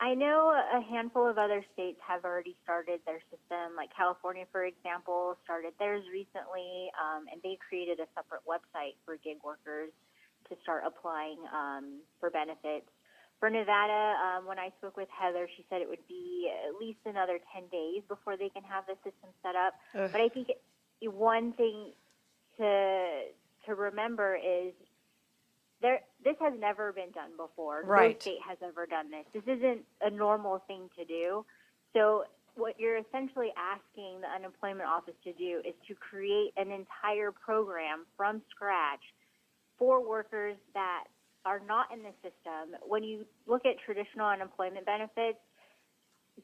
I 0.00 0.14
know 0.14 0.48
a 0.56 0.80
handful 0.80 1.28
of 1.28 1.36
other 1.36 1.62
states 1.74 2.00
have 2.00 2.24
already 2.24 2.56
started 2.64 3.00
their 3.04 3.20
system, 3.28 3.76
like 3.76 3.92
California, 3.94 4.48
for 4.50 4.64
example, 4.64 5.36
started 5.44 5.74
theirs 5.78 6.02
recently, 6.08 6.88
um, 6.96 7.28
and 7.30 7.36
they 7.44 7.60
created 7.60 8.00
a 8.00 8.08
separate 8.16 8.40
website 8.48 8.96
for 9.04 9.20
gig 9.20 9.36
workers 9.44 9.92
to 10.48 10.56
start 10.64 10.84
applying 10.86 11.36
um, 11.52 12.00
for 12.18 12.30
benefits. 12.30 12.88
For 13.40 13.50
Nevada, 13.50 14.16
um, 14.24 14.46
when 14.46 14.58
I 14.58 14.72
spoke 14.80 14.96
with 14.96 15.08
Heather, 15.12 15.48
she 15.56 15.64
said 15.68 15.82
it 15.82 15.88
would 15.88 16.06
be 16.08 16.48
at 16.48 16.80
least 16.80 17.00
another 17.04 17.38
10 17.52 17.68
days 17.68 18.00
before 18.08 18.36
they 18.36 18.48
can 18.48 18.64
have 18.64 18.84
the 18.88 18.96
system 19.04 19.28
set 19.44 19.52
up. 19.54 19.76
Ugh. 19.94 20.08
But 20.12 20.20
I 20.20 20.28
think 20.28 20.48
one 21.04 21.52
thing 21.52 21.92
to 22.56 23.32
to 23.66 23.74
remember 23.74 24.36
is 24.36 24.72
there 25.82 26.00
this 26.24 26.36
has 26.40 26.52
never 26.58 26.92
been 26.92 27.10
done 27.12 27.30
before. 27.36 27.82
Right. 27.84 28.16
No 28.16 28.20
state 28.20 28.38
has 28.46 28.58
ever 28.62 28.86
done 28.86 29.10
this. 29.10 29.24
This 29.32 29.56
isn't 29.56 29.80
a 30.02 30.10
normal 30.10 30.62
thing 30.66 30.90
to 30.98 31.04
do. 31.04 31.44
So 31.94 32.24
what 32.54 32.78
you're 32.78 32.98
essentially 32.98 33.52
asking 33.56 34.20
the 34.20 34.28
unemployment 34.28 34.88
office 34.88 35.14
to 35.24 35.32
do 35.32 35.62
is 35.64 35.74
to 35.88 35.94
create 35.94 36.52
an 36.56 36.70
entire 36.70 37.32
program 37.32 38.06
from 38.16 38.42
scratch 38.50 39.00
for 39.78 40.06
workers 40.06 40.56
that 40.74 41.04
are 41.44 41.60
not 41.66 41.86
in 41.92 42.02
the 42.02 42.12
system. 42.22 42.76
When 42.86 43.02
you 43.02 43.24
look 43.46 43.64
at 43.64 43.76
traditional 43.84 44.26
unemployment 44.26 44.84
benefits, 44.84 45.38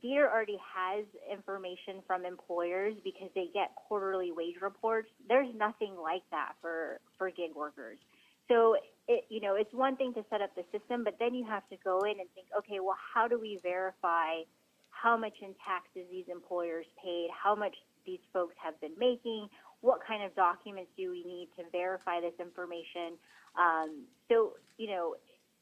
DETR 0.02 0.31
already 0.31 0.59
has 0.75 1.05
information 1.31 2.02
from 2.07 2.25
employers 2.25 2.95
because 3.05 3.28
they 3.35 3.49
get 3.52 3.75
quarterly 3.75 4.33
wage 4.33 4.57
reports. 4.61 5.09
There's 5.28 5.49
nothing 5.55 5.97
like 6.02 6.23
that 6.31 6.52
for, 6.61 7.00
for 7.19 7.31
gig 7.31 7.55
workers. 7.55 7.99
So 8.49 8.76
it, 9.09 9.25
you 9.29 9.41
know, 9.41 9.55
it's 9.55 9.73
one 9.73 9.97
thing 9.97 10.15
to 10.15 10.25
set 10.31 10.41
up 10.41 10.55
the 10.55 10.65
system, 10.76 11.05
but 11.05 11.17
then 11.19 11.35
you 11.35 11.45
have 11.45 11.69
to 11.71 11.76
go 11.85 12.00
in 12.03 12.19
and 12.19 12.29
think, 12.35 12.49
okay, 12.59 12.81
well, 12.81 12.97
how 13.15 13.29
do 13.29 13.38
we 13.41 13.59
verify 13.62 14.43
how 14.91 15.17
much 15.17 15.35
in 15.43 15.55
taxes 15.65 16.09
these 16.11 16.25
employers 16.31 16.87
paid, 17.03 17.29
how 17.31 17.55
much 17.55 17.75
these 18.07 18.23
folks 18.33 18.55
have 18.62 18.81
been 18.81 18.95
making, 18.99 19.49
what 19.81 20.00
kind 20.07 20.23
of 20.25 20.35
documents 20.35 20.91
do 20.97 21.11
we 21.11 21.23
need 21.25 21.49
to 21.57 21.65
verify 21.71 22.21
this 22.21 22.35
information? 22.41 23.19
Um, 23.59 24.05
so, 24.29 24.55
you 24.79 24.88
know, 24.88 25.15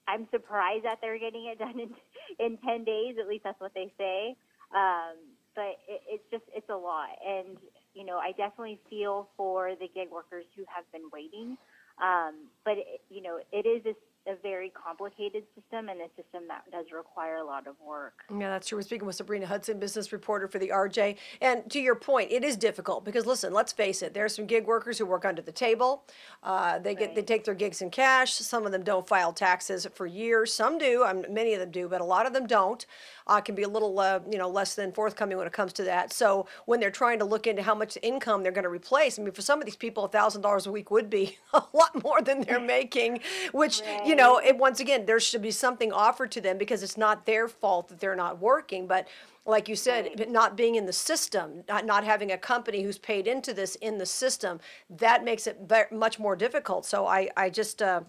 I'm 0.07 0.29
surprised 0.31 0.85
that 0.85 0.99
they're 1.00 1.19
getting 1.19 1.47
it 1.47 1.59
done 1.59 1.81
in, 1.81 1.91
in 2.38 2.59
10 2.59 2.85
days, 2.85 3.17
at 3.21 3.29
least 3.29 3.45
that's 3.45 3.61
what 3.61 3.73
they 3.75 3.93
say. 3.99 4.37
Um, 4.75 5.17
but 5.55 5.76
it, 5.88 6.00
it's 6.09 6.25
just, 6.31 6.45
it's 6.55 6.69
a 6.69 6.76
lot. 6.76 7.11
And, 7.26 7.57
you 7.95 8.05
know, 8.05 8.19
I 8.19 8.33
definitely 8.33 8.81
feel 8.88 9.29
for 9.37 9.73
the 9.79 9.88
gig 9.95 10.09
workers 10.11 10.45
who 10.57 10.64
have 10.75 10.85
been 10.93 11.09
waiting. 11.12 11.57
Um, 12.03 12.44
but 12.64 12.78
it, 12.78 13.02
you 13.11 13.23
know, 13.23 13.38
it 13.52 13.66
is 13.66 13.85
a 13.87 13.94
a 14.26 14.35
very 14.42 14.71
complicated 14.71 15.44
system 15.54 15.88
and 15.88 16.00
a 16.00 16.09
system 16.16 16.44
that 16.49 16.62
does 16.73 16.87
require 16.92 17.37
a 17.37 17.44
lot 17.44 17.66
of 17.66 17.75
work. 17.87 18.23
Yeah, 18.30 18.49
that's 18.49 18.68
true. 18.68 18.78
We're 18.78 18.83
speaking 18.83 19.06
with 19.06 19.16
Sabrina 19.16 19.47
Hudson, 19.47 19.78
business 19.78 20.12
reporter 20.12 20.49
for 20.49 20.59
the 20.59 20.68
RJ. 20.68 21.16
And 21.40 21.71
to 21.71 21.80
your 21.80 21.94
point, 21.94 22.33
it 22.33 22.42
is 22.42 22.56
difficult 22.56 23.04
because 23.04 23.26
listen, 23.26 23.52
let's 23.52 23.73
face 23.73 24.02
it, 24.02 24.14
there 24.14 24.25
are 24.25 24.30
some 24.30 24.47
gig 24.47 24.66
workers 24.66 24.99
who 24.99 25.06
work 25.06 25.25
under 25.25 25.42
the 25.42 25.52
table. 25.52 26.04
Uh, 26.42 26.78
they 26.78 26.94
get 26.94 27.09
right. 27.09 27.16
they 27.16 27.23
take 27.23 27.44
their 27.44 27.54
gigs 27.54 27.83
in 27.83 27.90
cash. 27.90 28.35
Some 28.35 28.64
of 28.64 28.73
them 28.73 28.83
don't 28.83 29.06
file 29.06 29.33
taxes 29.33 29.87
for 29.94 30.06
years. 30.06 30.52
Some 30.52 30.78
do. 30.78 31.04
Um, 31.04 31.25
many 31.28 31.52
of 31.52 31.61
them 31.61 31.71
do, 31.71 31.88
but 31.88 32.00
a 32.00 32.04
lot 32.04 32.26
of 32.26 32.33
them 32.33 32.47
don't. 32.47 32.87
Uh, 33.26 33.40
can 33.40 33.54
be 33.54 33.62
a 33.62 33.69
little 33.69 33.99
uh, 33.99 34.21
you 34.31 34.37
know 34.37 34.49
less 34.49 34.75
than 34.75 34.93
forthcoming 34.93 35.38
when 35.38 35.47
it 35.47 35.52
comes 35.52 35.73
to 35.73 35.85
that. 35.85 36.12
So 36.12 36.47
when 36.66 36.81
they're 36.81 36.90
trying 36.90 37.19
to 37.21 37.25
look 37.25 37.47
into 37.47 37.62
how 37.62 37.75
much 37.75 37.97
income 38.02 38.43
they're 38.43 38.52
going 38.52 38.64
to 38.64 38.71
replace, 38.71 39.19
I 39.19 39.23
mean, 39.23 39.33
for 39.33 39.43
some 39.43 39.61
of 39.61 39.64
these 39.64 39.76
people, 39.76 40.04
a 40.04 40.09
thousand 40.09 40.43
dollars 40.43 40.66
a 40.66 40.73
week 40.73 40.90
would 40.90 41.09
be 41.09 41.38
a 41.52 41.62
lot 41.73 42.02
more 42.02 42.21
than 42.21 42.43
they're 42.43 42.61
making, 42.78 43.21
which 43.52 43.81
right. 43.81 44.07
you 44.07 44.14
know, 44.14 44.38
it, 44.38 44.59
once 44.59 44.81
again, 44.81 45.07
there 45.07 45.21
should 45.21 45.43
be 45.43 45.50
something 45.50 45.93
offered 45.93 46.31
to 46.33 46.40
them 46.40 46.59
because 46.59 46.83
it's 46.83 46.97
not 46.97 47.26
their 47.26 47.49
fault 47.49 47.88
that 47.88 48.00
they're 48.00 48.16
not 48.16 48.40
working. 48.40 48.87
But 48.87 49.09
like 49.47 49.69
you 49.69 49.76
said, 49.76 50.11
right. 50.19 50.31
not 50.31 50.57
being 50.57 50.75
in 50.75 50.87
the 50.87 50.93
system, 50.93 51.64
not, 51.69 51.85
not 51.85 52.04
having 52.04 52.33
a 52.33 52.38
company 52.38 52.83
who's 52.83 52.99
paid 52.99 53.26
into 53.26 53.52
this 53.52 53.75
in 53.76 53.99
the 53.99 54.07
system, 54.07 54.61
that 54.88 55.25
makes 55.25 55.47
it 55.47 55.59
much 55.93 56.19
more 56.19 56.35
difficult. 56.35 56.87
So 56.87 57.07
I, 57.07 57.28
I 57.37 57.50
just, 57.50 57.83
uh, 57.83 58.02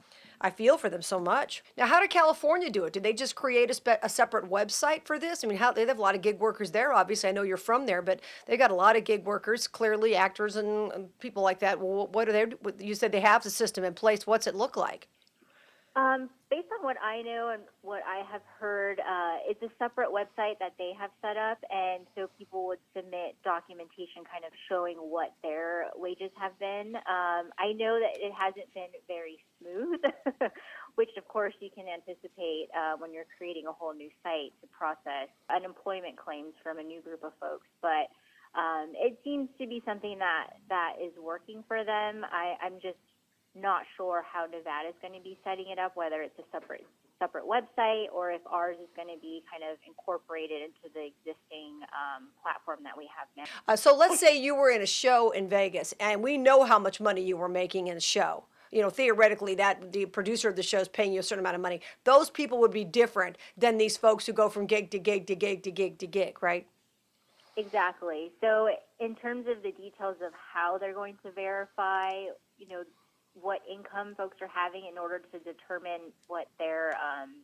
I 0.45 0.51
feel 0.51 0.77
for 0.77 0.91
them 0.91 1.01
so 1.01 1.19
much. 1.19 1.63
Now, 1.75 1.87
how 1.87 1.99
did 1.99 2.11
California 2.11 2.69
do 2.69 2.83
it? 2.83 2.93
Did 2.93 3.01
they 3.01 3.13
just 3.13 3.33
create 3.33 3.71
a, 3.71 3.73
spe- 3.73 4.03
a 4.03 4.07
separate 4.07 4.45
website 4.45 5.03
for 5.03 5.17
this? 5.17 5.43
I 5.43 5.47
mean, 5.47 5.57
how 5.57 5.71
they 5.71 5.87
have 5.87 5.97
a 5.97 6.01
lot 6.01 6.13
of 6.13 6.21
gig 6.21 6.39
workers 6.39 6.69
there. 6.69 6.93
Obviously, 6.93 7.29
I 7.29 7.31
know 7.31 7.41
you're 7.41 7.57
from 7.57 7.87
there, 7.87 8.03
but 8.03 8.19
they 8.45 8.55
got 8.55 8.69
a 8.69 8.75
lot 8.75 8.95
of 8.95 9.05
gig 9.05 9.25
workers, 9.25 9.67
clearly 9.67 10.15
actors 10.15 10.55
and, 10.55 11.09
people 11.19 11.41
like 11.41 11.57
that. 11.59 11.79
Well, 11.79 12.09
what 12.11 12.29
are 12.29 12.31
they? 12.31 12.45
You 12.77 12.93
said 12.93 13.11
they 13.11 13.21
have 13.21 13.41
the 13.41 13.49
system 13.49 13.83
in 13.83 13.95
place. 13.95 14.27
What's 14.27 14.45
it 14.45 14.53
look 14.53 14.77
like? 14.77 15.07
Um, 15.95 16.29
based 16.55 16.71
on 16.71 16.87
what 16.87 16.95
I 17.03 17.21
know 17.21 17.51
and 17.51 17.63
what 17.81 17.99
I 18.07 18.23
have 18.31 18.41
heard, 18.59 19.03
uh, 19.03 19.43
it's 19.43 19.59
a 19.61 19.67
separate 19.75 20.07
website 20.07 20.55
that 20.63 20.71
they 20.79 20.95
have 20.97 21.11
set 21.19 21.35
up, 21.35 21.59
and 21.67 22.07
so 22.15 22.31
people 22.39 22.65
would 22.71 22.79
submit 22.95 23.35
documentation 23.43 24.23
kind 24.23 24.47
of 24.47 24.55
showing 24.71 24.95
what 24.95 25.35
their 25.43 25.91
wages 25.99 26.31
have 26.39 26.55
been. 26.55 26.95
Um, 26.95 27.51
I 27.59 27.75
know 27.75 27.99
that 27.99 28.15
it 28.15 28.31
hasn't 28.31 28.71
been 28.71 28.87
very 29.03 29.43
smooth, 29.59 29.99
which 30.95 31.11
of 31.17 31.27
course 31.27 31.53
you 31.59 31.67
can 31.75 31.91
anticipate 31.91 32.71
uh, 32.71 32.95
when 33.03 33.11
you're 33.11 33.27
creating 33.35 33.67
a 33.67 33.73
whole 33.75 33.93
new 33.93 34.09
site 34.23 34.55
to 34.63 34.67
process 34.71 35.27
unemployment 35.51 36.15
claims 36.15 36.55
from 36.63 36.79
a 36.79 36.83
new 36.83 37.01
group 37.01 37.23
of 37.23 37.33
folks, 37.39 37.67
but. 37.81 38.07
Um, 38.55 38.93
it 38.95 39.19
seems 39.21 39.49
to 39.59 39.67
be 39.67 39.83
something 39.85 40.17
that, 40.19 40.63
that 40.69 40.93
is 41.03 41.11
working 41.19 41.65
for 41.67 41.83
them. 41.83 42.23
I, 42.23 42.55
I'm 42.63 42.79
just 42.79 42.95
not 43.55 43.83
sure 43.97 44.23
how 44.31 44.45
Nevada 44.45 44.89
is 44.89 44.95
going 45.01 45.13
to 45.13 45.23
be 45.23 45.39
setting 45.43 45.69
it 45.71 45.79
up, 45.79 45.95
whether 45.95 46.21
it's 46.21 46.37
a 46.39 46.43
separate 46.51 46.85
separate 47.19 47.45
website 47.45 48.07
or 48.13 48.31
if 48.31 48.41
ours 48.45 48.75
is 48.81 48.89
going 48.95 49.07
to 49.07 49.19
be 49.21 49.41
kind 49.49 49.63
of 49.71 49.77
incorporated 49.87 50.61
into 50.61 50.93
the 50.93 51.05
existing 51.05 51.79
um, 51.95 52.27
platform 52.43 52.79
that 52.83 52.97
we 52.97 53.07
have 53.17 53.27
now. 53.37 53.43
Uh, 53.67 53.75
so 53.75 53.95
let's 53.95 54.19
say 54.19 54.37
you 54.37 54.53
were 54.53 54.69
in 54.69 54.81
a 54.81 54.85
show 54.85 55.31
in 55.31 55.47
Vegas, 55.47 55.93
and 55.99 56.21
we 56.21 56.37
know 56.37 56.63
how 56.63 56.77
much 56.77 56.99
money 56.99 57.21
you 57.21 57.37
were 57.37 57.49
making 57.49 57.87
in 57.87 57.97
a 57.97 58.01
show. 58.01 58.43
You 58.71 58.81
know, 58.81 58.89
theoretically, 58.89 59.55
that 59.55 59.93
the 59.93 60.05
producer 60.05 60.49
of 60.49 60.57
the 60.57 60.63
show 60.63 60.79
is 60.79 60.89
paying 60.89 61.13
you 61.13 61.21
a 61.21 61.23
certain 61.23 61.41
amount 61.41 61.55
of 61.55 61.61
money. 61.61 61.79
Those 62.03 62.29
people 62.29 62.59
would 62.59 62.71
be 62.71 62.83
different 62.83 63.37
than 63.55 63.77
these 63.77 63.95
folks 63.95 64.25
who 64.25 64.33
go 64.33 64.49
from 64.49 64.65
gig 64.65 64.91
to 64.91 64.99
gig 64.99 65.27
to 65.27 65.35
gig 65.35 65.63
to 65.63 65.71
gig 65.71 65.97
to 65.99 66.07
gig, 66.07 66.43
right? 66.43 66.67
Exactly. 67.55 68.33
So, 68.41 68.69
in 68.99 69.15
terms 69.15 69.45
of 69.47 69.63
the 69.63 69.71
details 69.71 70.17
of 70.25 70.33
how 70.53 70.77
they're 70.77 70.93
going 70.93 71.17
to 71.23 71.31
verify, 71.31 72.11
you 72.57 72.67
know, 72.67 72.83
what 73.39 73.61
income 73.69 74.15
folks 74.15 74.37
are 74.41 74.49
having 74.53 74.87
in 74.89 74.97
order 74.97 75.19
to 75.19 75.39
determine 75.39 76.11
what 76.27 76.47
their 76.57 76.91
um, 76.95 77.43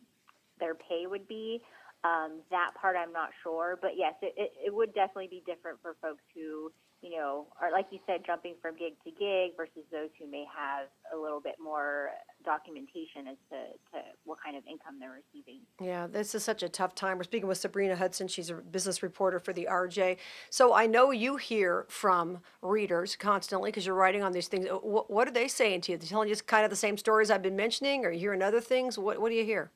their 0.59 0.75
pay 0.75 1.07
would 1.07 1.27
be, 1.27 1.61
um, 2.03 2.39
that 2.49 2.71
part 2.79 2.95
I'm 2.95 3.11
not 3.11 3.29
sure. 3.43 3.77
But 3.81 3.91
yes, 3.97 4.13
it, 4.21 4.33
it, 4.37 4.51
it 4.67 4.73
would 4.73 4.93
definitely 4.93 5.27
be 5.27 5.43
different 5.45 5.79
for 5.81 5.95
folks 6.01 6.23
who, 6.33 6.71
you 7.01 7.17
know, 7.17 7.47
are 7.59 7.71
like 7.71 7.87
you 7.91 7.99
said, 8.05 8.21
jumping 8.25 8.55
from 8.61 8.75
gig 8.75 8.93
to 9.03 9.11
gig 9.11 9.57
versus 9.57 9.83
those 9.91 10.09
who 10.19 10.29
may 10.29 10.45
have 10.55 10.87
a 11.13 11.17
little 11.19 11.39
bit 11.39 11.55
more 11.61 12.11
documentation 12.45 13.27
as 13.29 13.37
to, 13.49 13.57
to 13.91 14.03
what 14.23 14.37
kind 14.43 14.55
of 14.55 14.63
income 14.67 14.99
they're 14.99 15.11
receiving. 15.33 15.61
Yeah, 15.81 16.07
this 16.07 16.35
is 16.35 16.43
such 16.43 16.61
a 16.61 16.69
tough 16.69 16.93
time. 16.93 17.17
We're 17.17 17.23
speaking 17.23 17.47
with 17.47 17.57
Sabrina 17.57 17.95
Hudson. 17.95 18.27
She's 18.27 18.49
a 18.49 18.55
business 18.55 19.01
reporter 19.01 19.39
for 19.39 19.51
the 19.51 19.67
RJ. 19.69 20.17
So 20.49 20.73
I 20.73 20.85
know 20.85 21.11
you 21.11 21.37
hear 21.37 21.85
from 21.89 22.39
readers 22.61 23.15
constantly 23.15 23.71
because 23.71 23.85
you're 23.85 23.95
writing 23.95 24.21
on 24.23 24.31
these 24.31 24.47
things. 24.47 24.67
Uh, 24.67 24.75
What, 24.75 25.09
what 25.09 25.27
are 25.27 25.31
they 25.31 25.47
saying 25.47 25.81
to 25.81 25.91
you? 25.91 25.97
They're 25.97 26.07
telling 26.07 26.27
you 26.27 26.35
just 26.35 26.47
kind 26.47 26.63
of 26.63 26.69
the 26.69 26.75
same 26.75 26.97
stories 26.97 27.31
I've 27.31 27.41
been 27.41 27.55
mentioning, 27.55 28.05
or 28.05 28.11
you 28.11 28.19
hearing 28.19 28.43
other 28.43 28.61
things? 28.61 28.97
What, 28.97 29.19
what 29.19 29.29
do 29.29 29.35
you 29.35 29.45
hear? 29.45 29.71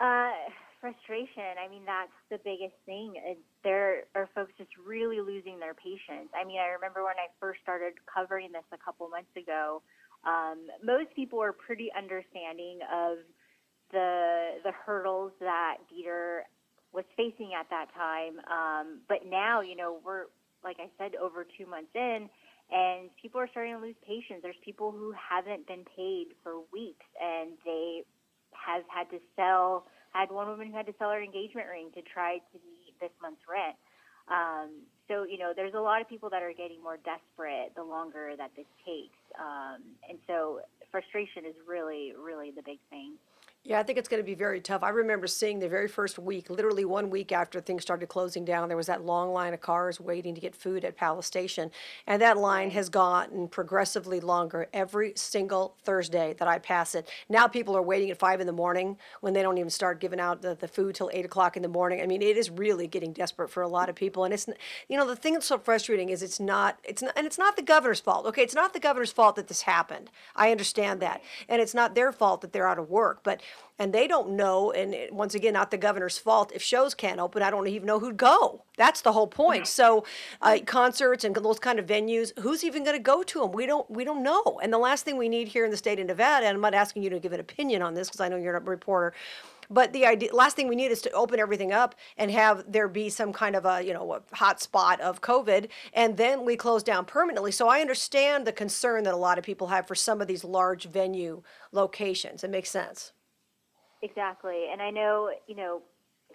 Uh, 0.00 0.30
frustration. 0.86 1.58
I 1.58 1.66
mean, 1.66 1.82
that's 1.82 2.14
the 2.30 2.38
biggest 2.38 2.78
thing. 2.86 3.18
There 3.64 4.06
are 4.14 4.28
folks 4.34 4.52
just 4.56 4.70
really 4.78 5.18
losing 5.18 5.58
their 5.58 5.74
patience. 5.74 6.30
I 6.30 6.46
mean, 6.46 6.62
I 6.62 6.70
remember 6.78 7.02
when 7.02 7.18
I 7.18 7.26
first 7.40 7.58
started 7.62 7.94
covering 8.06 8.52
this 8.52 8.62
a 8.70 8.78
couple 8.78 9.08
months 9.08 9.34
ago. 9.34 9.82
Um, 10.22 10.70
most 10.82 11.10
people 11.16 11.40
were 11.40 11.52
pretty 11.52 11.90
understanding 11.90 12.78
of 12.86 13.18
the 13.90 14.62
the 14.62 14.72
hurdles 14.72 15.32
that 15.40 15.78
DETR 15.90 16.46
was 16.92 17.04
facing 17.16 17.50
at 17.58 17.66
that 17.70 17.86
time. 17.94 18.38
Um, 18.46 19.00
but 19.08 19.26
now, 19.26 19.60
you 19.60 19.74
know, 19.74 19.98
we're 20.04 20.30
like 20.62 20.76
I 20.78 20.90
said, 20.98 21.14
over 21.16 21.46
two 21.58 21.66
months 21.66 21.90
in, 21.94 22.28
and 22.70 23.10
people 23.20 23.40
are 23.40 23.48
starting 23.50 23.74
to 23.74 23.80
lose 23.80 23.98
patience. 24.06 24.40
There's 24.42 24.58
people 24.64 24.90
who 24.90 25.14
haven't 25.14 25.66
been 25.66 25.84
paid 25.96 26.34
for 26.42 26.62
weeks, 26.72 27.06
and 27.22 27.58
they 27.64 28.02
have 28.54 28.82
had 28.88 29.10
to 29.10 29.18
sell. 29.34 29.86
Had 30.16 30.32
one 30.32 30.48
woman 30.48 30.72
who 30.72 30.76
had 30.76 30.86
to 30.86 30.94
sell 30.98 31.10
her 31.10 31.20
engagement 31.20 31.68
ring 31.68 31.92
to 31.92 32.00
try 32.00 32.40
to 32.40 32.56
meet 32.64 32.96
this 33.04 33.12
month's 33.20 33.44
rent. 33.44 33.76
Um, 34.32 34.80
so 35.08 35.28
you 35.28 35.36
know, 35.36 35.52
there's 35.54 35.74
a 35.76 35.84
lot 35.84 36.00
of 36.00 36.08
people 36.08 36.30
that 36.30 36.42
are 36.42 36.56
getting 36.56 36.82
more 36.82 36.96
desperate 37.04 37.76
the 37.76 37.84
longer 37.84 38.32
that 38.36 38.50
this 38.56 38.66
takes, 38.88 39.20
um, 39.36 39.84
and 40.08 40.16
so 40.26 40.64
frustration 40.90 41.44
is 41.44 41.54
really, 41.68 42.14
really 42.16 42.50
the 42.50 42.62
big 42.64 42.80
thing. 42.88 43.20
Yeah, 43.68 43.80
I 43.80 43.82
think 43.82 43.98
it's 43.98 44.08
going 44.08 44.22
to 44.22 44.24
be 44.24 44.36
very 44.36 44.60
tough. 44.60 44.84
I 44.84 44.90
remember 44.90 45.26
seeing 45.26 45.58
the 45.58 45.68
very 45.68 45.88
first 45.88 46.20
week, 46.20 46.50
literally 46.50 46.84
one 46.84 47.10
week 47.10 47.32
after 47.32 47.60
things 47.60 47.82
started 47.82 48.06
closing 48.06 48.44
down, 48.44 48.68
there 48.68 48.76
was 48.76 48.86
that 48.86 49.04
long 49.04 49.32
line 49.32 49.52
of 49.54 49.60
cars 49.60 49.98
waiting 49.98 50.36
to 50.36 50.40
get 50.40 50.54
food 50.54 50.84
at 50.84 50.96
Palace 50.96 51.26
Station. 51.26 51.72
And 52.06 52.22
that 52.22 52.38
line 52.38 52.70
has 52.70 52.88
gotten 52.88 53.48
progressively 53.48 54.20
longer 54.20 54.68
every 54.72 55.14
single 55.16 55.74
Thursday 55.82 56.36
that 56.38 56.46
I 56.46 56.60
pass 56.60 56.94
it. 56.94 57.08
Now 57.28 57.48
people 57.48 57.76
are 57.76 57.82
waiting 57.82 58.08
at 58.12 58.20
five 58.20 58.40
in 58.40 58.46
the 58.46 58.52
morning 58.52 58.98
when 59.20 59.32
they 59.32 59.42
don't 59.42 59.58
even 59.58 59.70
start 59.70 59.98
giving 59.98 60.20
out 60.20 60.42
the, 60.42 60.54
the 60.54 60.68
food 60.68 60.94
till 60.94 61.10
eight 61.12 61.24
o'clock 61.24 61.56
in 61.56 61.62
the 61.64 61.68
morning. 61.68 62.00
I 62.00 62.06
mean, 62.06 62.22
it 62.22 62.36
is 62.36 62.50
really 62.50 62.86
getting 62.86 63.12
desperate 63.12 63.50
for 63.50 63.64
a 63.64 63.68
lot 63.68 63.88
of 63.88 63.96
people. 63.96 64.22
And 64.22 64.32
it's, 64.32 64.46
you 64.88 64.96
know, 64.96 65.08
the 65.08 65.16
thing 65.16 65.32
that's 65.32 65.46
so 65.46 65.58
frustrating 65.58 66.10
is 66.10 66.22
it's 66.22 66.38
not, 66.38 66.78
it's 66.84 67.02
not, 67.02 67.14
and 67.16 67.26
it's 67.26 67.38
not 67.38 67.56
the 67.56 67.62
governor's 67.62 67.98
fault. 67.98 68.26
Okay, 68.26 68.42
it's 68.42 68.54
not 68.54 68.74
the 68.74 68.80
governor's 68.80 69.10
fault 69.10 69.34
that 69.34 69.48
this 69.48 69.62
happened. 69.62 70.08
I 70.36 70.52
understand 70.52 71.00
that. 71.00 71.20
And 71.48 71.60
it's 71.60 71.74
not 71.74 71.96
their 71.96 72.12
fault 72.12 72.42
that 72.42 72.52
they're 72.52 72.68
out 72.68 72.78
of 72.78 72.88
work. 72.88 73.24
But 73.24 73.40
and 73.78 73.92
they 73.92 74.06
don't 74.06 74.30
know 74.30 74.70
and 74.72 74.94
it- 74.94 75.12
once 75.12 75.34
again 75.34 75.52
not 75.52 75.70
the 75.70 75.76
governor's 75.76 76.18
fault 76.18 76.50
if 76.54 76.62
shows 76.62 76.94
can't 76.94 77.20
open 77.20 77.42
i 77.42 77.50
don't 77.50 77.66
even 77.66 77.86
know 77.86 77.98
who'd 77.98 78.16
go 78.16 78.62
that's 78.76 79.00
the 79.02 79.12
whole 79.12 79.26
point 79.26 79.66
so 79.66 80.04
uh, 80.42 80.58
concerts 80.66 81.24
and 81.24 81.34
those 81.36 81.58
kind 81.58 81.78
of 81.78 81.86
venues 81.86 82.32
who's 82.40 82.64
even 82.64 82.84
going 82.84 82.96
to 82.96 83.02
go 83.02 83.22
to 83.22 83.40
them 83.40 83.52
we 83.52 83.66
don't 83.66 83.88
we 83.90 84.04
don't 84.04 84.22
know 84.22 84.60
and 84.62 84.72
the 84.72 84.78
last 84.78 85.04
thing 85.04 85.16
we 85.16 85.28
need 85.28 85.48
here 85.48 85.64
in 85.64 85.70
the 85.70 85.76
state 85.76 85.98
of 85.98 86.06
nevada 86.06 86.46
and 86.46 86.54
i'm 86.54 86.60
not 86.60 86.74
asking 86.74 87.02
you 87.02 87.10
to 87.10 87.18
give 87.18 87.32
an 87.32 87.40
opinion 87.40 87.82
on 87.82 87.94
this 87.94 88.08
because 88.08 88.20
i 88.20 88.28
know 88.28 88.36
you're 88.36 88.56
a 88.56 88.60
reporter 88.60 89.12
but 89.70 89.92
the 89.92 90.06
idea, 90.06 90.32
last 90.34 90.56
thing 90.56 90.68
we 90.68 90.76
need 90.76 90.90
is 90.90 91.02
to 91.02 91.10
open 91.10 91.40
everything 91.40 91.72
up 91.72 91.94
and 92.16 92.30
have 92.30 92.70
there 92.70 92.88
be 92.88 93.08
some 93.08 93.32
kind 93.32 93.56
of 93.56 93.64
a 93.66 93.82
you 93.82 93.92
know 93.92 94.14
a 94.14 94.22
hot 94.36 94.60
spot 94.60 95.00
of 95.00 95.20
COVID, 95.20 95.68
and 95.92 96.16
then 96.16 96.44
we 96.44 96.56
close 96.56 96.82
down 96.82 97.04
permanently. 97.04 97.52
So 97.52 97.68
I 97.68 97.80
understand 97.80 98.46
the 98.46 98.52
concern 98.52 99.04
that 99.04 99.14
a 99.14 99.16
lot 99.16 99.38
of 99.38 99.44
people 99.44 99.68
have 99.68 99.86
for 99.86 99.94
some 99.94 100.20
of 100.20 100.28
these 100.28 100.44
large 100.44 100.84
venue 100.84 101.42
locations. 101.72 102.44
It 102.44 102.50
makes 102.50 102.70
sense. 102.70 103.12
Exactly. 104.02 104.66
And 104.72 104.82
I 104.82 104.90
know, 104.90 105.30
you 105.46 105.56
know, 105.56 105.82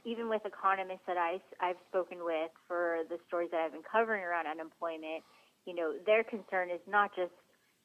even 0.06 0.30
with 0.30 0.42
economists 0.46 1.06
that 1.08 1.18
I, 1.18 1.38
I've 1.62 1.78
spoken 1.90 2.24
with 2.24 2.50
for 2.68 3.04
the 3.10 3.18
stories 3.28 3.50
that 3.52 3.62
I've 3.62 3.74
been 3.74 3.86
covering 3.86 4.24
around 4.24 4.48
unemployment, 4.48 5.22
you 5.66 5.76
know, 5.76 5.94
their 6.06 6.24
concern 6.24 6.70
is 6.72 6.82
not 6.88 7.12
just 7.16 7.34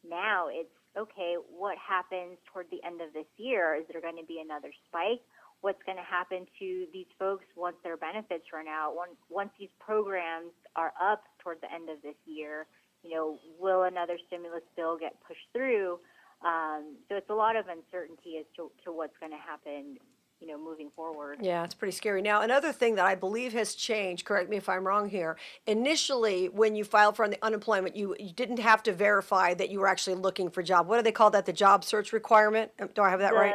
now, 0.09 0.49
it's 0.49 0.73
okay, 0.97 1.37
what 1.53 1.77
happens 1.77 2.39
toward 2.49 2.67
the 2.73 2.81
end 2.87 3.03
of 3.03 3.13
this 3.13 3.29
year? 3.37 3.77
Is 3.77 3.85
there 3.93 4.01
going 4.01 4.17
to 4.17 4.25
be 4.25 4.41
another 4.41 4.73
spike? 4.89 5.21
What's 5.61 5.83
going 5.85 5.99
to 5.99 6.09
happen 6.09 6.47
to 6.59 6.87
these 6.93 7.11
folks 7.19 7.45
once 7.57 7.77
their 7.85 7.97
benefits 7.97 8.49
run 8.53 8.65
out? 8.69 8.97
Once, 8.97 9.17
once 9.29 9.51
these 9.61 9.73
programs 9.79 10.57
are 10.75 10.93
up 10.97 11.25
toward 11.43 11.61
the 11.61 11.69
end 11.69 11.91
of 11.91 12.01
this 12.01 12.17
year, 12.25 12.65
you 13.03 13.13
know, 13.13 13.37
will 13.61 13.85
another 13.85 14.17
stimulus 14.27 14.65
bill 14.75 14.97
get 14.97 15.21
pushed 15.27 15.45
through? 15.53 15.99
Um, 16.45 16.97
so 17.09 17.17
it's 17.17 17.31
a 17.31 17.35
lot 17.35 17.57
of 17.57 17.67
uncertainty 17.69 18.39
as 18.39 18.47
to, 18.57 18.71
to 18.85 18.93
what's 18.93 19.17
going 19.19 19.33
to 19.33 19.39
happen, 19.39 19.99
you 20.41 20.47
know, 20.47 20.59
moving 20.59 20.91
forward. 20.95 21.39
Yeah, 21.41 21.65
it's 21.65 21.75
pretty 21.75 21.97
scary. 21.97 22.23
Now, 22.23 22.43
another 22.43 22.73
thing 22.73 22.97
that 22.97 23.07
I 23.07 23.15
believe 23.15 23.53
has 23.55 23.75
changed, 23.75 24.25
correct 24.27 24.51
me 24.51 24.57
if 24.57 24.69
I'm 24.69 24.87
wrong 24.87 25.09
here, 25.09 25.37
initially 25.67 26.49
when 26.49 26.75
you 26.75 26.85
filed 26.85 27.17
for 27.17 27.27
the 27.29 27.39
unemployment, 27.43 27.97
you, 27.97 28.15
you 28.19 28.33
didn't 28.33 28.59
have 28.59 28.83
to 28.85 28.93
verify 28.93 29.55
that 29.55 29.71
you 29.71 29.81
were 29.81 29.89
actually 29.89 30.17
looking 30.17 30.51
for 30.51 30.61
a 30.61 30.65
job. 30.65 30.87
What 30.89 30.99
do 30.99 31.03
they 31.03 31.13
call 31.13 31.31
that? 31.31 31.47
The 31.47 31.53
job 31.53 31.85
search 31.85 32.13
requirement? 32.13 32.71
Um, 32.81 32.91
Do 32.95 33.03
I 33.03 33.11
have 33.11 33.21
that 33.21 33.33
the, 33.33 33.39
right? 33.39 33.55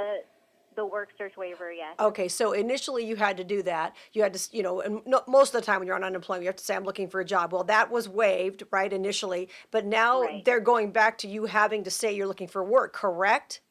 The 0.82 0.86
work 0.88 1.10
search 1.16 1.38
waiver, 1.38 1.72
yes. 1.72 1.96
Okay, 2.00 2.28
so 2.28 2.54
initially 2.54 3.06
you 3.06 3.16
had 3.16 3.38
to 3.38 3.44
do 3.44 3.62
that. 3.62 3.96
You 4.14 4.24
had 4.24 4.34
to, 4.34 4.50
you 4.52 4.64
know, 4.64 4.82
and 4.82 5.06
no, 5.06 5.22
most 5.28 5.54
of 5.54 5.62
the 5.62 5.66
time 5.66 5.78
when 5.78 5.86
you're 5.86 5.96
on 5.96 6.04
unemployment, 6.04 6.44
you 6.44 6.48
have 6.50 6.56
to 6.56 6.64
say, 6.64 6.76
I'm 6.76 6.84
looking 6.84 7.08
for 7.08 7.20
a 7.20 7.26
job. 7.26 7.54
Well, 7.54 7.64
that 7.66 7.92
was 7.92 8.10
waived, 8.10 8.64
right, 8.72 8.92
initially. 8.92 9.48
But 9.70 9.86
now 9.86 10.22
Right. 10.22 10.44
they're 10.44 10.60
going 10.60 10.92
back 10.92 11.20
to 11.20 11.28
you 11.28 11.46
having 11.46 11.84
to 11.84 11.92
say 11.92 12.12
you're 12.12 12.26
looking 12.26 12.48
for 12.48 12.64
work, 12.64 12.94
correct? 12.94 13.62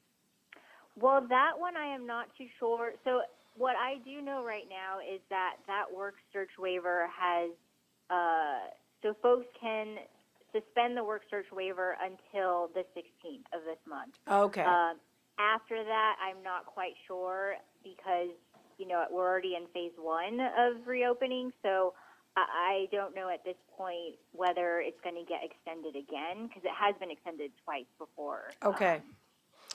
Well, 0.95 1.27
that 1.29 1.59
one 1.59 1.77
I 1.77 1.87
am 1.87 2.07
not 2.07 2.29
too 2.39 2.47
sure. 2.61 2.93
So 3.03 3.23
what 3.57 3.75
I 3.75 3.97
do 4.05 4.23
know 4.23 4.45
right 4.45 4.69
now 4.71 5.01
is 5.01 5.21
that 5.31 5.57
that 5.67 5.87
work 5.93 6.15
search 6.33 6.51
waiver 6.61 7.09
has, 7.19 7.51
uh, 8.09 8.71
so 9.03 9.17
folks 9.21 9.47
can 9.61 9.97
suspend 10.53 10.97
the 10.97 11.03
work 11.03 11.23
search 11.29 11.47
waiver 11.53 11.97
until 12.01 12.71
the 12.73 12.85
16th 12.97 13.47
of 13.53 13.65
this 13.65 13.79
month. 13.89 14.15
Okay. 14.31 14.63
Um, 14.63 14.97
after 15.41 15.83
that, 15.83 16.17
I'm 16.21 16.43
not 16.43 16.67
quite 16.67 16.95
sure 17.07 17.55
because 17.83 18.37
you 18.79 18.87
know 18.87 19.05
we're 19.11 19.27
already 19.27 19.57
in 19.57 19.67
phase 19.73 19.97
one 19.97 20.39
of 20.41 20.87
reopening, 20.87 21.53
so 21.63 21.95
I, 22.37 22.87
don't 22.93 23.15
know 23.15 23.29
at 23.29 23.45
this 23.45 23.57
point 23.77 24.17
whether 24.33 24.81
it's 24.81 25.01
going 25.03 25.17
to 25.17 25.29
get 25.29 25.41
extended 25.43 25.97
again 25.97 26.47
because 26.47 26.63
it 26.65 26.73
has 26.79 26.95
been 27.01 27.11
extended 27.11 27.51
twice 27.65 27.91
before. 27.99 28.51
Okay. 28.65 28.97
Um, 28.97 29.03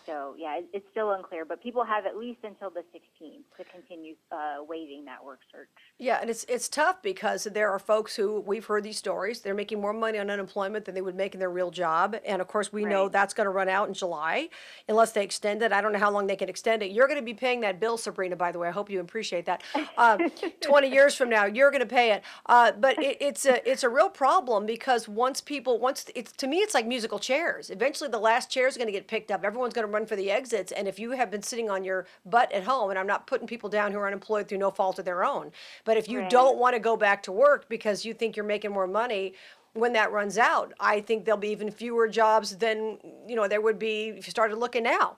So 0.05 0.35
yeah, 0.37 0.57
it, 0.57 0.65
it's 0.73 0.85
still 0.91 1.11
unclear, 1.11 1.45
but 1.45 1.61
people 1.61 1.83
have 1.83 2.05
at 2.05 2.17
least 2.17 2.39
until 2.43 2.69
the 2.69 2.81
16th 2.93 3.43
to 3.57 3.63
continue 3.71 4.15
uh, 4.31 4.63
waiving 4.67 5.05
that 5.05 5.23
work 5.23 5.39
search. 5.51 5.69
Yeah, 5.97 6.19
and 6.21 6.29
it's 6.29 6.45
it's 6.47 6.69
tough 6.69 7.01
because 7.01 7.45
there 7.45 7.71
are 7.71 7.79
folks 7.79 8.15
who 8.15 8.41
we've 8.41 8.65
heard 8.65 8.83
these 8.83 8.97
stories. 8.97 9.41
They're 9.41 9.55
making 9.55 9.81
more 9.81 9.93
money 9.93 10.19
on 10.19 10.29
unemployment 10.29 10.85
than 10.85 10.95
they 10.95 11.01
would 11.01 11.15
make 11.15 11.33
in 11.33 11.39
their 11.39 11.49
real 11.49 11.71
job, 11.71 12.15
and 12.25 12.41
of 12.41 12.47
course 12.47 12.71
we 12.71 12.85
know 12.85 13.09
that's 13.09 13.33
going 13.33 13.45
to 13.45 13.51
run 13.51 13.69
out 13.69 13.87
in 13.87 13.93
July 13.93 14.49
unless 14.87 15.11
they 15.11 15.23
extend 15.23 15.61
it. 15.61 15.71
I 15.71 15.81
don't 15.81 15.93
know 15.93 15.99
how 15.99 16.11
long 16.11 16.27
they 16.27 16.35
can 16.35 16.49
extend 16.49 16.83
it. 16.83 16.91
You're 16.91 17.07
going 17.07 17.19
to 17.19 17.25
be 17.25 17.33
paying 17.33 17.61
that 17.61 17.79
bill, 17.79 17.97
Sabrina. 17.97 18.35
By 18.35 18.51
the 18.51 18.59
way, 18.59 18.67
I 18.67 18.71
hope 18.71 18.89
you 18.89 18.99
appreciate 18.99 19.45
that. 19.45 19.63
Um, 19.97 20.31
Twenty 20.61 20.89
years 20.89 21.15
from 21.15 21.29
now, 21.29 21.45
you're 21.45 21.71
going 21.71 21.81
to 21.81 21.87
pay 21.87 22.11
it. 22.11 22.23
Uh, 22.45 22.71
but 22.73 23.01
it, 23.01 23.17
it's 23.19 23.45
a 23.45 23.67
it's 23.69 23.83
a 23.83 23.89
real 23.89 24.09
problem 24.09 24.65
because 24.65 25.07
once 25.07 25.41
people 25.41 25.79
once 25.79 26.05
it's 26.15 26.31
to 26.33 26.47
me 26.47 26.57
it's 26.57 26.73
like 26.73 26.85
musical 26.85 27.19
chairs. 27.19 27.69
Eventually, 27.69 28.09
the 28.09 28.19
last 28.19 28.49
chair 28.49 28.67
is 28.67 28.77
going 28.77 28.87
to 28.87 28.93
get 28.93 29.07
picked 29.07 29.31
up. 29.31 29.43
Everyone's 29.43 29.73
going 29.73 29.87
to 29.87 29.94
run 29.95 30.05
for 30.05 30.15
the 30.15 30.29
exits, 30.31 30.71
and 30.71 30.87
if 30.87 30.99
you 30.99 31.11
have 31.11 31.31
been 31.31 31.41
sitting 31.41 31.69
on 31.69 31.83
your 31.83 32.05
butt 32.25 32.51
at 32.51 32.63
home, 32.63 32.89
and 32.89 32.99
I'm 32.99 33.07
not 33.07 33.27
putting 33.27 33.47
people 33.47 33.69
down 33.69 33.91
who 33.91 33.99
are 33.99 34.07
unemployed 34.07 34.47
through 34.47 34.59
no 34.59 34.71
fault 34.71 34.99
of 34.99 35.05
their 35.05 35.23
own, 35.23 35.51
but 35.85 35.97
if 35.97 36.09
you 36.09 36.21
Right. 36.21 36.29
don't 36.29 36.57
want 36.57 36.75
to 36.75 36.79
go 36.79 36.95
back 36.97 37.23
to 37.23 37.31
work 37.31 37.67
because 37.69 38.05
you 38.05 38.13
think 38.13 38.35
you're 38.35 38.45
making 38.45 38.71
more 38.71 38.87
money 38.87 39.33
when 39.73 39.93
that 39.93 40.11
runs 40.11 40.37
out 40.37 40.73
i 40.79 41.01
think 41.01 41.25
there'll 41.25 41.39
be 41.39 41.49
even 41.49 41.69
fewer 41.69 42.07
jobs 42.07 42.57
than 42.57 42.97
you 43.27 43.35
know 43.35 43.47
there 43.47 43.61
would 43.61 43.77
be 43.77 44.07
if 44.09 44.25
you 44.25 44.31
started 44.31 44.57
looking 44.57 44.83
now 44.83 45.17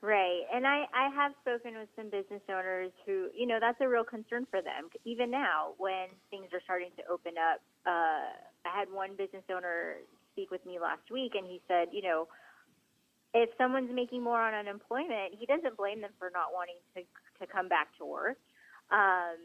Right, 0.00 0.42
and 0.54 0.64
I 0.66 0.86
I 0.94 1.10
have 1.10 1.32
spoken 1.42 1.74
with 1.76 1.88
some 1.96 2.06
business 2.08 2.42
owners 2.48 2.92
who 3.04 3.30
you 3.34 3.46
know 3.46 3.58
that's 3.60 3.80
a 3.80 3.88
real 3.88 4.04
concern 4.04 4.46
for 4.50 4.62
them. 4.62 4.90
Even 5.04 5.30
now, 5.30 5.74
when 5.78 6.06
things 6.30 6.46
are 6.52 6.60
starting 6.62 6.90
to 6.98 7.02
open 7.10 7.34
up, 7.34 7.58
uh, 7.84 8.30
I 8.62 8.78
had 8.78 8.92
one 8.92 9.16
business 9.16 9.42
owner 9.50 9.96
speak 10.32 10.52
with 10.52 10.64
me 10.64 10.78
last 10.78 11.10
week, 11.10 11.32
and 11.34 11.44
he 11.44 11.60
said, 11.66 11.88
you 11.90 12.02
know, 12.02 12.28
if 13.34 13.50
someone's 13.58 13.90
making 13.92 14.22
more 14.22 14.40
on 14.40 14.54
unemployment, 14.54 15.34
he 15.38 15.46
doesn't 15.46 15.76
blame 15.76 16.00
them 16.00 16.12
for 16.18 16.30
not 16.32 16.52
wanting 16.52 16.80
to 16.96 17.02
to 17.40 17.46
come 17.46 17.68
back 17.68 17.88
to 17.98 18.04
work. 18.04 18.38
Um, 18.90 19.36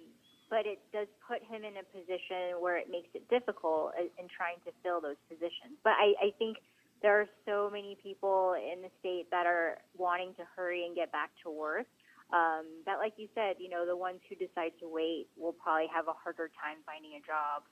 but 0.50 0.66
it 0.66 0.80
does 0.94 1.08
put 1.26 1.42
him 1.42 1.66
in 1.66 1.82
a 1.82 1.86
position 1.90 2.62
where 2.62 2.78
it 2.78 2.86
makes 2.90 3.10
it 3.14 3.28
difficult 3.30 3.94
in, 3.98 4.10
in 4.22 4.30
trying 4.30 4.62
to 4.66 4.72
fill 4.84 5.02
those 5.02 5.18
positions. 5.26 5.78
But 5.84 5.98
I, 5.98 6.14
I 6.20 6.34
think 6.38 6.58
there 7.02 7.20
are 7.20 7.28
so 7.46 7.70
many 7.74 7.98
people 8.02 8.56
in 8.56 8.82
the 8.82 8.90
state 9.00 9.28
that 9.32 9.46
are 9.46 9.78
wanting 9.98 10.34
to 10.36 10.44
hurry 10.56 10.86
and 10.86 10.96
get 10.96 11.12
back 11.12 11.32
to 11.44 11.50
work 11.50 11.86
um, 12.32 12.66
that, 12.86 12.98
like 12.98 13.14
you 13.18 13.28
said, 13.36 13.58
you 13.60 13.70
know, 13.70 13.86
the 13.86 13.98
ones 13.98 14.22
who 14.30 14.36
decide 14.36 14.72
to 14.80 14.88
wait 14.88 15.28
will 15.38 15.54
probably 15.54 15.88
have 15.94 16.08
a 16.08 16.16
harder 16.16 16.50
time 16.56 16.82
finding 16.86 17.14
a 17.18 17.24
job. 17.26 17.66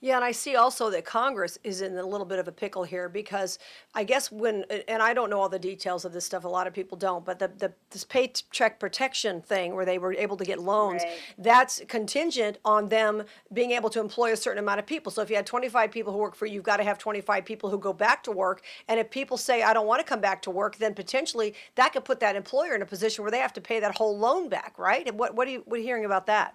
Yeah, 0.00 0.16
and 0.16 0.24
I 0.24 0.32
see 0.32 0.56
also 0.56 0.90
that 0.90 1.04
Congress 1.04 1.58
is 1.64 1.80
in 1.80 1.96
a 1.96 2.04
little 2.04 2.26
bit 2.26 2.38
of 2.38 2.46
a 2.48 2.52
pickle 2.52 2.84
here 2.84 3.08
because 3.08 3.58
I 3.94 4.04
guess 4.04 4.30
when, 4.30 4.64
and 4.88 5.02
I 5.02 5.14
don't 5.14 5.30
know 5.30 5.40
all 5.40 5.48
the 5.48 5.58
details 5.58 6.04
of 6.04 6.12
this 6.12 6.24
stuff, 6.24 6.44
a 6.44 6.48
lot 6.48 6.66
of 6.66 6.74
people 6.74 6.98
don't, 6.98 7.24
but 7.24 7.38
the, 7.38 7.48
the 7.58 7.72
this 7.90 8.04
paycheck 8.04 8.78
protection 8.78 9.40
thing 9.40 9.74
where 9.74 9.84
they 9.84 9.98
were 9.98 10.12
able 10.14 10.36
to 10.36 10.44
get 10.44 10.58
loans, 10.58 11.02
Right. 11.04 11.12
that's 11.38 11.80
contingent 11.88 12.58
on 12.64 12.88
them 12.88 13.22
being 13.52 13.70
able 13.70 13.90
to 13.90 14.00
employ 14.00 14.32
a 14.32 14.36
certain 14.36 14.62
amount 14.62 14.78
of 14.80 14.86
people. 14.86 15.10
So 15.10 15.22
if 15.22 15.30
you 15.30 15.36
had 15.36 15.46
25 15.46 15.90
people 15.90 16.12
who 16.12 16.18
work 16.18 16.34
for 16.34 16.46
you, 16.46 16.54
you've 16.54 16.64
got 16.64 16.76
to 16.78 16.84
have 16.84 16.98
25 16.98 17.44
people 17.44 17.70
who 17.70 17.78
go 17.78 17.92
back 17.92 18.22
to 18.24 18.32
work. 18.32 18.62
And 18.88 19.00
if 19.00 19.10
people 19.10 19.36
say, 19.36 19.62
I 19.62 19.72
don't 19.72 19.86
want 19.86 20.00
to 20.00 20.06
come 20.06 20.20
back 20.20 20.42
to 20.42 20.50
work, 20.50 20.76
then 20.76 20.94
potentially 20.94 21.54
that 21.76 21.92
could 21.92 22.04
put 22.04 22.20
that 22.20 22.36
employer 22.36 22.74
in 22.74 22.82
a 22.82 22.86
position 22.86 23.22
where 23.22 23.30
they 23.30 23.38
have 23.38 23.52
to 23.54 23.60
pay 23.60 23.80
that 23.80 23.96
whole 23.96 24.16
loan 24.18 24.48
back, 24.48 24.78
right? 24.78 25.06
And 25.08 25.18
what, 25.18 25.34
what, 25.34 25.48
are, 25.48 25.52
you, 25.52 25.62
what 25.66 25.76
are 25.76 25.78
you 25.78 25.84
hearing 25.86 26.04
about 26.04 26.26
that? 26.26 26.54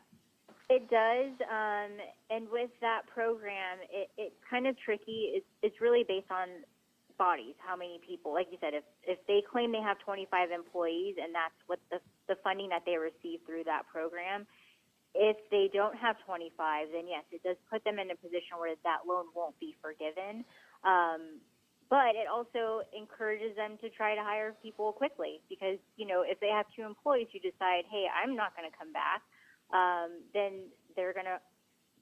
It 0.70 0.86
does, 0.86 1.34
um, 1.50 1.98
and 2.30 2.46
with 2.54 2.70
that 2.82 3.10
program, 3.12 3.82
it, 3.90 4.10
it's 4.18 4.38
kind 4.46 4.68
of 4.68 4.78
tricky. 4.78 5.34
It's, 5.34 5.50
it's 5.64 5.82
really 5.82 6.06
based 6.08 6.30
on 6.30 6.62
bodies, 7.18 7.58
how 7.58 7.76
many 7.76 8.00
people. 8.06 8.34
Like 8.34 8.48
you 8.50 8.58
said, 8.62 8.74
if 8.74 8.86
if 9.04 9.20
they 9.28 9.42
claim 9.42 9.74
they 9.74 9.82
have 9.82 10.00
25 10.00 10.30
employees 10.50 11.18
and 11.18 11.34
that's 11.34 11.58
what 11.68 11.78
the 11.90 12.00
the 12.30 12.40
funding 12.42 12.70
that 12.70 12.86
they 12.86 13.02
receive 13.02 13.42
through 13.50 13.66
that 13.66 13.90
program, 13.92 14.48
if 15.14 15.38
they 15.52 15.70
don't 15.74 15.98
have 15.98 16.16
25, 16.26 16.54
then 16.94 17.10
yes, 17.10 17.26
it 17.30 17.44
does 17.44 17.58
put 17.70 17.84
them 17.84 18.00
in 18.00 18.10
a 18.10 18.18
position 18.18 18.62
where 18.62 18.74
that 18.86 19.10
loan 19.10 19.26
won't 19.36 19.60
be 19.60 19.76
forgiven. 19.82 20.46
Um, 20.86 21.44
but 21.90 22.14
it 22.14 22.30
also 22.30 22.86
encourages 22.94 23.58
them 23.58 23.82
to 23.82 23.90
try 23.90 24.14
to 24.14 24.22
hire 24.22 24.54
people 24.62 24.94
quickly 24.94 25.42
because 25.50 25.82
you 25.98 26.08
know 26.08 26.22
if 26.22 26.40
they 26.40 26.54
have 26.54 26.66
two 26.72 26.86
employees 26.86 27.28
who 27.34 27.42
decide, 27.44 27.84
hey, 27.92 28.06
I'm 28.06 28.38
not 28.38 28.56
going 28.56 28.70
to 28.70 28.76
come 28.78 28.94
back, 28.94 29.26
um, 29.74 30.10
then 30.34 30.64
they're 30.96 31.14
going 31.14 31.26
to 31.26 31.40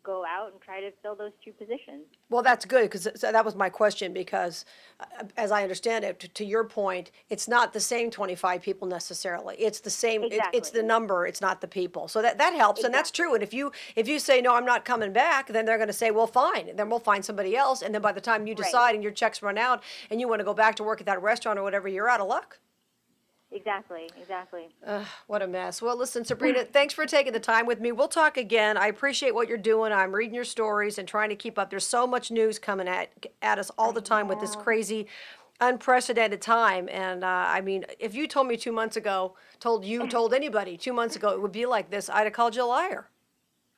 go 0.08 0.24
out 0.26 0.54
and 0.54 0.62
try 0.62 0.80
to 0.80 0.90
fill 1.02 1.16
those 1.16 1.34
two 1.44 1.52
positions. 1.52 2.06
Well, 2.30 2.42
that's 2.42 2.64
good 2.64 2.84
because 2.84 3.04
that 3.22 3.44
was 3.44 3.56
my 3.56 3.68
question. 3.68 4.14
Because, 4.14 4.64
uh, 5.02 5.26
as 5.36 5.52
I 5.52 5.64
understand 5.64 6.06
it, 6.06 6.18
to, 6.22 6.30
to 6.30 6.46
your 6.46 6.64
point, 6.64 7.12
it's 7.30 7.48
not 7.48 7.74
the 7.74 7.82
same 7.82 8.10
25 8.10 8.62
people 8.62 8.88
necessarily. 8.88 9.56
It's 9.60 9.82
the 9.82 9.90
same. 9.90 10.24
It, 10.24 10.40
it's 10.54 10.70
the 10.70 10.82
number. 10.82 11.28
It's 11.28 11.42
not 11.42 11.60
the 11.60 11.68
people. 11.68 12.08
So 12.08 12.22
that 12.22 12.38
that 12.38 12.54
helps, 12.54 12.86
and 12.86 12.94
that's 12.94 13.12
true. 13.12 13.34
And 13.34 13.44
if 13.44 13.54
you 13.54 13.74
if 13.98 14.08
you 14.08 14.18
say 14.18 14.40
no, 14.40 14.56
I'm 14.56 14.66
not 14.66 14.86
coming 14.86 15.12
back, 15.12 15.48
then 15.48 15.66
they're 15.66 15.78
going 15.78 15.88
to 15.88 15.94
say, 15.94 16.12
well, 16.12 16.28
fine. 16.28 16.74
Then 16.76 16.90
we'll 16.90 17.00
find 17.00 17.24
somebody 17.26 17.58
else. 17.58 17.82
And 17.82 17.94
then 17.94 18.02
by 18.02 18.14
the 18.14 18.22
time 18.22 18.48
you 18.48 18.54
Right. 18.56 18.64
decide 18.64 18.96
and 18.96 19.04
your 19.04 19.12
checks 19.12 19.42
run 19.44 19.58
out, 19.58 19.84
and 20.10 20.22
you 20.22 20.30
want 20.30 20.40
to 20.40 20.46
go 20.46 20.54
back 20.54 20.76
to 20.76 20.84
work 20.84 21.02
at 21.02 21.06
that 21.08 21.22
restaurant 21.22 21.60
or 21.60 21.64
whatever, 21.64 21.90
you're 21.90 22.10
out 22.10 22.22
of 22.22 22.28
luck. 22.28 22.60
Exactly, 23.52 24.10
exactly. 24.20 24.68
Ugh, 24.86 25.06
what 25.28 25.42
a 25.42 25.48
mess. 25.48 25.82
Well, 25.82 25.98
listen, 25.98 26.26
Sabrina, 26.26 26.66
thanks 26.66 26.94
for 26.94 27.06
taking 27.06 27.32
the 27.32 27.40
time 27.40 27.66
with 27.66 27.80
me. 27.80 27.94
We'll 27.94 28.10
talk 28.10 28.36
again. 28.36 28.76
I 28.76 28.88
appreciate 28.88 29.34
what 29.34 29.48
you're 29.48 29.58
doing. 29.58 29.94
I'm 29.94 30.14
reading 30.14 30.36
your 30.36 30.44
stories 30.44 30.98
and 30.98 31.08
trying 31.08 31.30
to 31.30 31.36
keep 31.36 31.58
up. 31.58 31.70
There's 31.70 31.88
so 31.88 32.06
much 32.06 32.30
news 32.30 32.60
coming 32.60 32.90
at 32.90 33.10
at 33.42 33.58
us 33.58 33.72
all 33.78 33.94
the 33.94 34.02
time 34.02 34.28
with 34.28 34.42
this 34.42 34.56
crazy, 34.56 35.08
unprecedented 35.62 36.42
time. 36.42 36.90
And 36.92 37.24
uh, 37.24 37.46
I 37.48 37.62
mean, 37.62 37.86
if 38.00 38.14
you 38.14 38.28
told 38.28 38.48
me 38.48 38.58
two 38.58 38.74
months 38.74 38.98
ago, 38.98 39.36
told 39.62 39.86
you, 39.86 40.08
told 40.10 40.34
anybody 40.34 40.76
two 40.76 40.94
months 40.94 41.16
ago 41.16 41.30
it 41.30 41.42
would 41.42 41.54
be 41.54 41.66
like 41.66 41.90
this, 41.90 42.10
I'd 42.10 42.26
have 42.26 42.34
called 42.34 42.54
you 42.54 42.64
a 42.64 42.66
liar. 42.66 43.08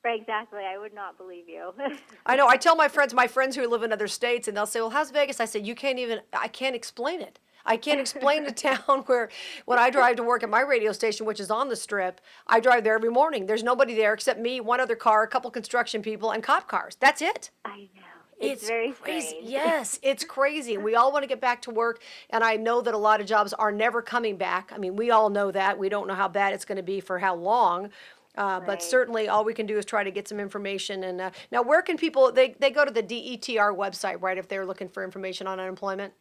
Right, 0.02 0.18
exactly. 0.20 0.64
I 0.64 0.78
would 0.78 0.94
not 0.94 1.16
believe 1.16 1.48
you. 1.48 1.74
I 2.26 2.34
know. 2.34 2.48
I 2.48 2.56
tell 2.56 2.74
my 2.74 2.88
friends, 2.88 3.14
my 3.14 3.28
friends 3.28 3.54
who 3.54 3.68
live 3.68 3.82
in 3.84 3.92
other 3.92 4.08
states, 4.08 4.48
and 4.48 4.56
they'll 4.56 4.66
say, 4.66 4.80
"Well, 4.80 4.90
how's 4.90 5.10
Vegas?" 5.10 5.40
I 5.40 5.44
say, 5.44 5.60
"You 5.60 5.74
can't 5.74 5.98
even. 5.98 6.20
I 6.32 6.48
can't 6.48 6.74
explain 6.74 7.20
it. 7.20 7.38
I 7.64 7.76
can't 7.76 8.00
explain 8.00 8.46
a 8.46 8.52
town 8.52 9.02
where, 9.06 9.28
when 9.64 9.78
I 9.78 9.90
drive 9.90 10.16
to 10.16 10.22
work 10.22 10.42
at 10.42 10.50
my 10.50 10.60
radio 10.60 10.92
station, 10.92 11.26
which 11.26 11.40
is 11.40 11.50
on 11.50 11.68
the 11.68 11.76
strip, 11.76 12.20
I 12.46 12.60
drive 12.60 12.84
there 12.84 12.94
every 12.94 13.10
morning. 13.10 13.46
There's 13.46 13.62
nobody 13.62 13.94
there 13.94 14.12
except 14.14 14.40
me, 14.40 14.60
one 14.60 14.80
other 14.80 14.96
car, 14.96 15.22
a 15.22 15.28
couple 15.28 15.50
construction 15.50 16.02
people, 16.02 16.30
and 16.30 16.42
cop 16.42 16.68
cars. 16.68 16.96
That's 17.00 17.22
it. 17.22 17.50
I 17.64 17.88
know. 17.94 18.02
It's, 18.40 18.66
very 18.66 18.92
crazy. 18.92 19.28
strange. 19.28 19.50
Yes, 19.50 19.98
it's 20.02 20.24
crazy. 20.24 20.78
We 20.78 20.94
all 20.94 21.12
want 21.12 21.24
to 21.24 21.28
get 21.28 21.42
back 21.42 21.60
to 21.62 21.70
work. 21.70 22.00
And 22.30 22.42
I 22.42 22.56
know 22.56 22.80
that 22.80 22.94
a 22.94 22.98
lot 22.98 23.20
of 23.20 23.26
jobs 23.26 23.52
are 23.52 23.70
never 23.70 24.00
coming 24.00 24.38
back. 24.38 24.72
I 24.74 24.78
mean, 24.78 24.96
we 24.96 25.10
all 25.10 25.28
know 25.28 25.50
that. 25.50 25.78
We 25.78 25.90
don't 25.90 26.08
know 26.08 26.14
how 26.14 26.28
bad 26.28 26.54
it's 26.54 26.64
going 26.64 26.76
to 26.76 26.82
be 26.82 27.00
for 27.00 27.18
how 27.18 27.34
long. 27.34 27.90
Uh, 28.36 28.60
But 28.60 28.82
certainly, 28.82 29.28
all 29.28 29.44
we 29.44 29.52
can 29.52 29.66
do 29.66 29.76
is 29.76 29.84
try 29.84 30.04
to 30.04 30.10
get 30.10 30.26
some 30.26 30.40
information. 30.40 31.04
And 31.04 31.20
uh, 31.20 31.30
now, 31.50 31.62
where 31.62 31.82
can 31.82 31.98
people? 31.98 32.32
They 32.32 32.54
they 32.58 32.70
go 32.70 32.84
to 32.84 32.90
the 32.90 33.02
DETR 33.02 33.76
website, 33.76 34.22
right? 34.22 34.38
If 34.38 34.48
they're 34.48 34.64
looking 34.64 34.88
for 34.88 35.04
information 35.04 35.46
on 35.46 35.60
unemployment. 35.60 36.14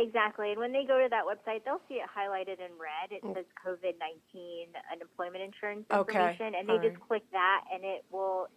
Exactly. 0.00 0.50
And 0.52 0.58
when 0.60 0.72
they 0.72 0.84
go 0.84 0.98
to 0.98 1.08
that 1.10 1.24
website, 1.28 1.64
they'll 1.64 1.82
see 1.88 2.00
it 2.00 2.08
highlighted 2.08 2.58
in 2.58 2.72
red. 2.80 3.12
It 3.12 3.22
says 3.34 3.44
COVID 3.60 4.00
19 4.00 4.72
unemployment 4.92 5.42
insurance 5.44 5.84
Mm. 5.90 5.98
Okay. 6.00 6.18
information. 6.18 6.54
And 6.54 6.68
they 6.68 6.74
All 6.74 6.78
just 6.80 6.96
right. 6.96 7.08
click 7.08 7.24
that, 7.32 7.64
and 7.72 7.84
it 7.84 8.04
will 8.10 8.48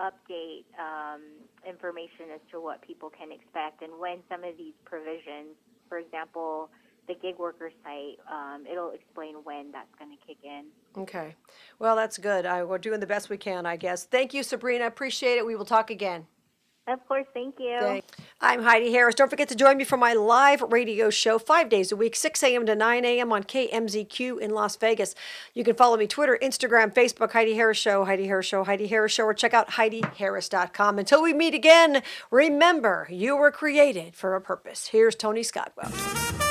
update 0.00 0.64
um, 0.78 1.22
information 1.66 2.30
as 2.34 2.40
to 2.50 2.60
what 2.60 2.82
people 2.82 3.10
can 3.10 3.30
expect 3.30 3.80
and 3.82 3.92
when 3.98 4.18
some 4.28 4.42
of 4.42 4.56
these 4.56 4.74
provisions, 4.84 5.54
for 5.88 5.98
example, 5.98 6.68
the 7.06 7.14
gig 7.14 7.38
worker 7.38 7.70
site, 7.84 8.18
um, 8.32 8.64
it'll 8.66 8.90
explain 8.90 9.36
when 9.44 9.70
that's 9.70 9.94
going 9.98 10.10
to 10.10 10.26
kick 10.26 10.38
in. 10.42 10.64
Okay. 10.96 11.36
Well, 11.78 11.96
that's 11.96 12.18
good. 12.18 12.46
I, 12.46 12.64
we're 12.64 12.78
doing 12.78 13.00
the 13.00 13.06
best 13.06 13.28
we 13.28 13.36
can, 13.36 13.66
I 13.66 13.76
guess. 13.76 14.04
Thank 14.04 14.34
you, 14.34 14.42
Sabrina. 14.42 14.86
Appreciate 14.86 15.36
it. 15.36 15.46
We 15.46 15.54
will 15.54 15.64
talk 15.64 15.90
again. 15.90 16.26
Of 16.86 17.06
course, 17.08 17.24
thank 17.32 17.54
you. 17.58 17.78
Thank- 17.80 18.04
I'm 18.42 18.62
Heidi 18.62 18.92
Harris. 18.92 19.14
Don't 19.14 19.30
forget 19.30 19.48
to 19.48 19.54
join 19.54 19.78
me 19.78 19.84
for 19.84 19.96
my 19.96 20.12
live 20.12 20.60
radio 20.60 21.08
show 21.08 21.38
five 21.38 21.70
days 21.70 21.90
a 21.90 21.96
week, 21.96 22.14
6 22.14 22.42
a.m. 22.42 22.66
to 22.66 22.74
9 22.74 23.04
a.m. 23.06 23.32
on 23.32 23.42
KMZQ 23.44 24.38
in 24.38 24.50
Las 24.50 24.76
Vegas. 24.76 25.14
You 25.54 25.64
can 25.64 25.76
follow 25.76 25.96
me 25.96 26.06
Twitter, 26.06 26.38
Instagram, 26.42 26.92
Facebook, 26.92 27.32
Heidi 27.32 27.54
Harris 27.54 27.78
Show, 27.78 28.04
Heidi 28.04 28.26
Harris 28.26 28.44
Show, 28.46 28.64
Heidi 28.64 28.86
Harris 28.86 29.12
Show, 29.12 29.24
or 29.24 29.32
check 29.32 29.54
out 29.54 29.70
HeidiHarris.com. 29.70 30.98
Until 30.98 31.22
we 31.22 31.32
meet 31.32 31.54
again, 31.54 32.02
remember 32.30 33.08
you 33.10 33.34
were 33.34 33.50
created 33.50 34.14
for 34.14 34.34
a 34.34 34.40
purpose. 34.42 34.88
Here's 34.88 35.14
Tony 35.14 35.40
Scottwell. 35.42 36.43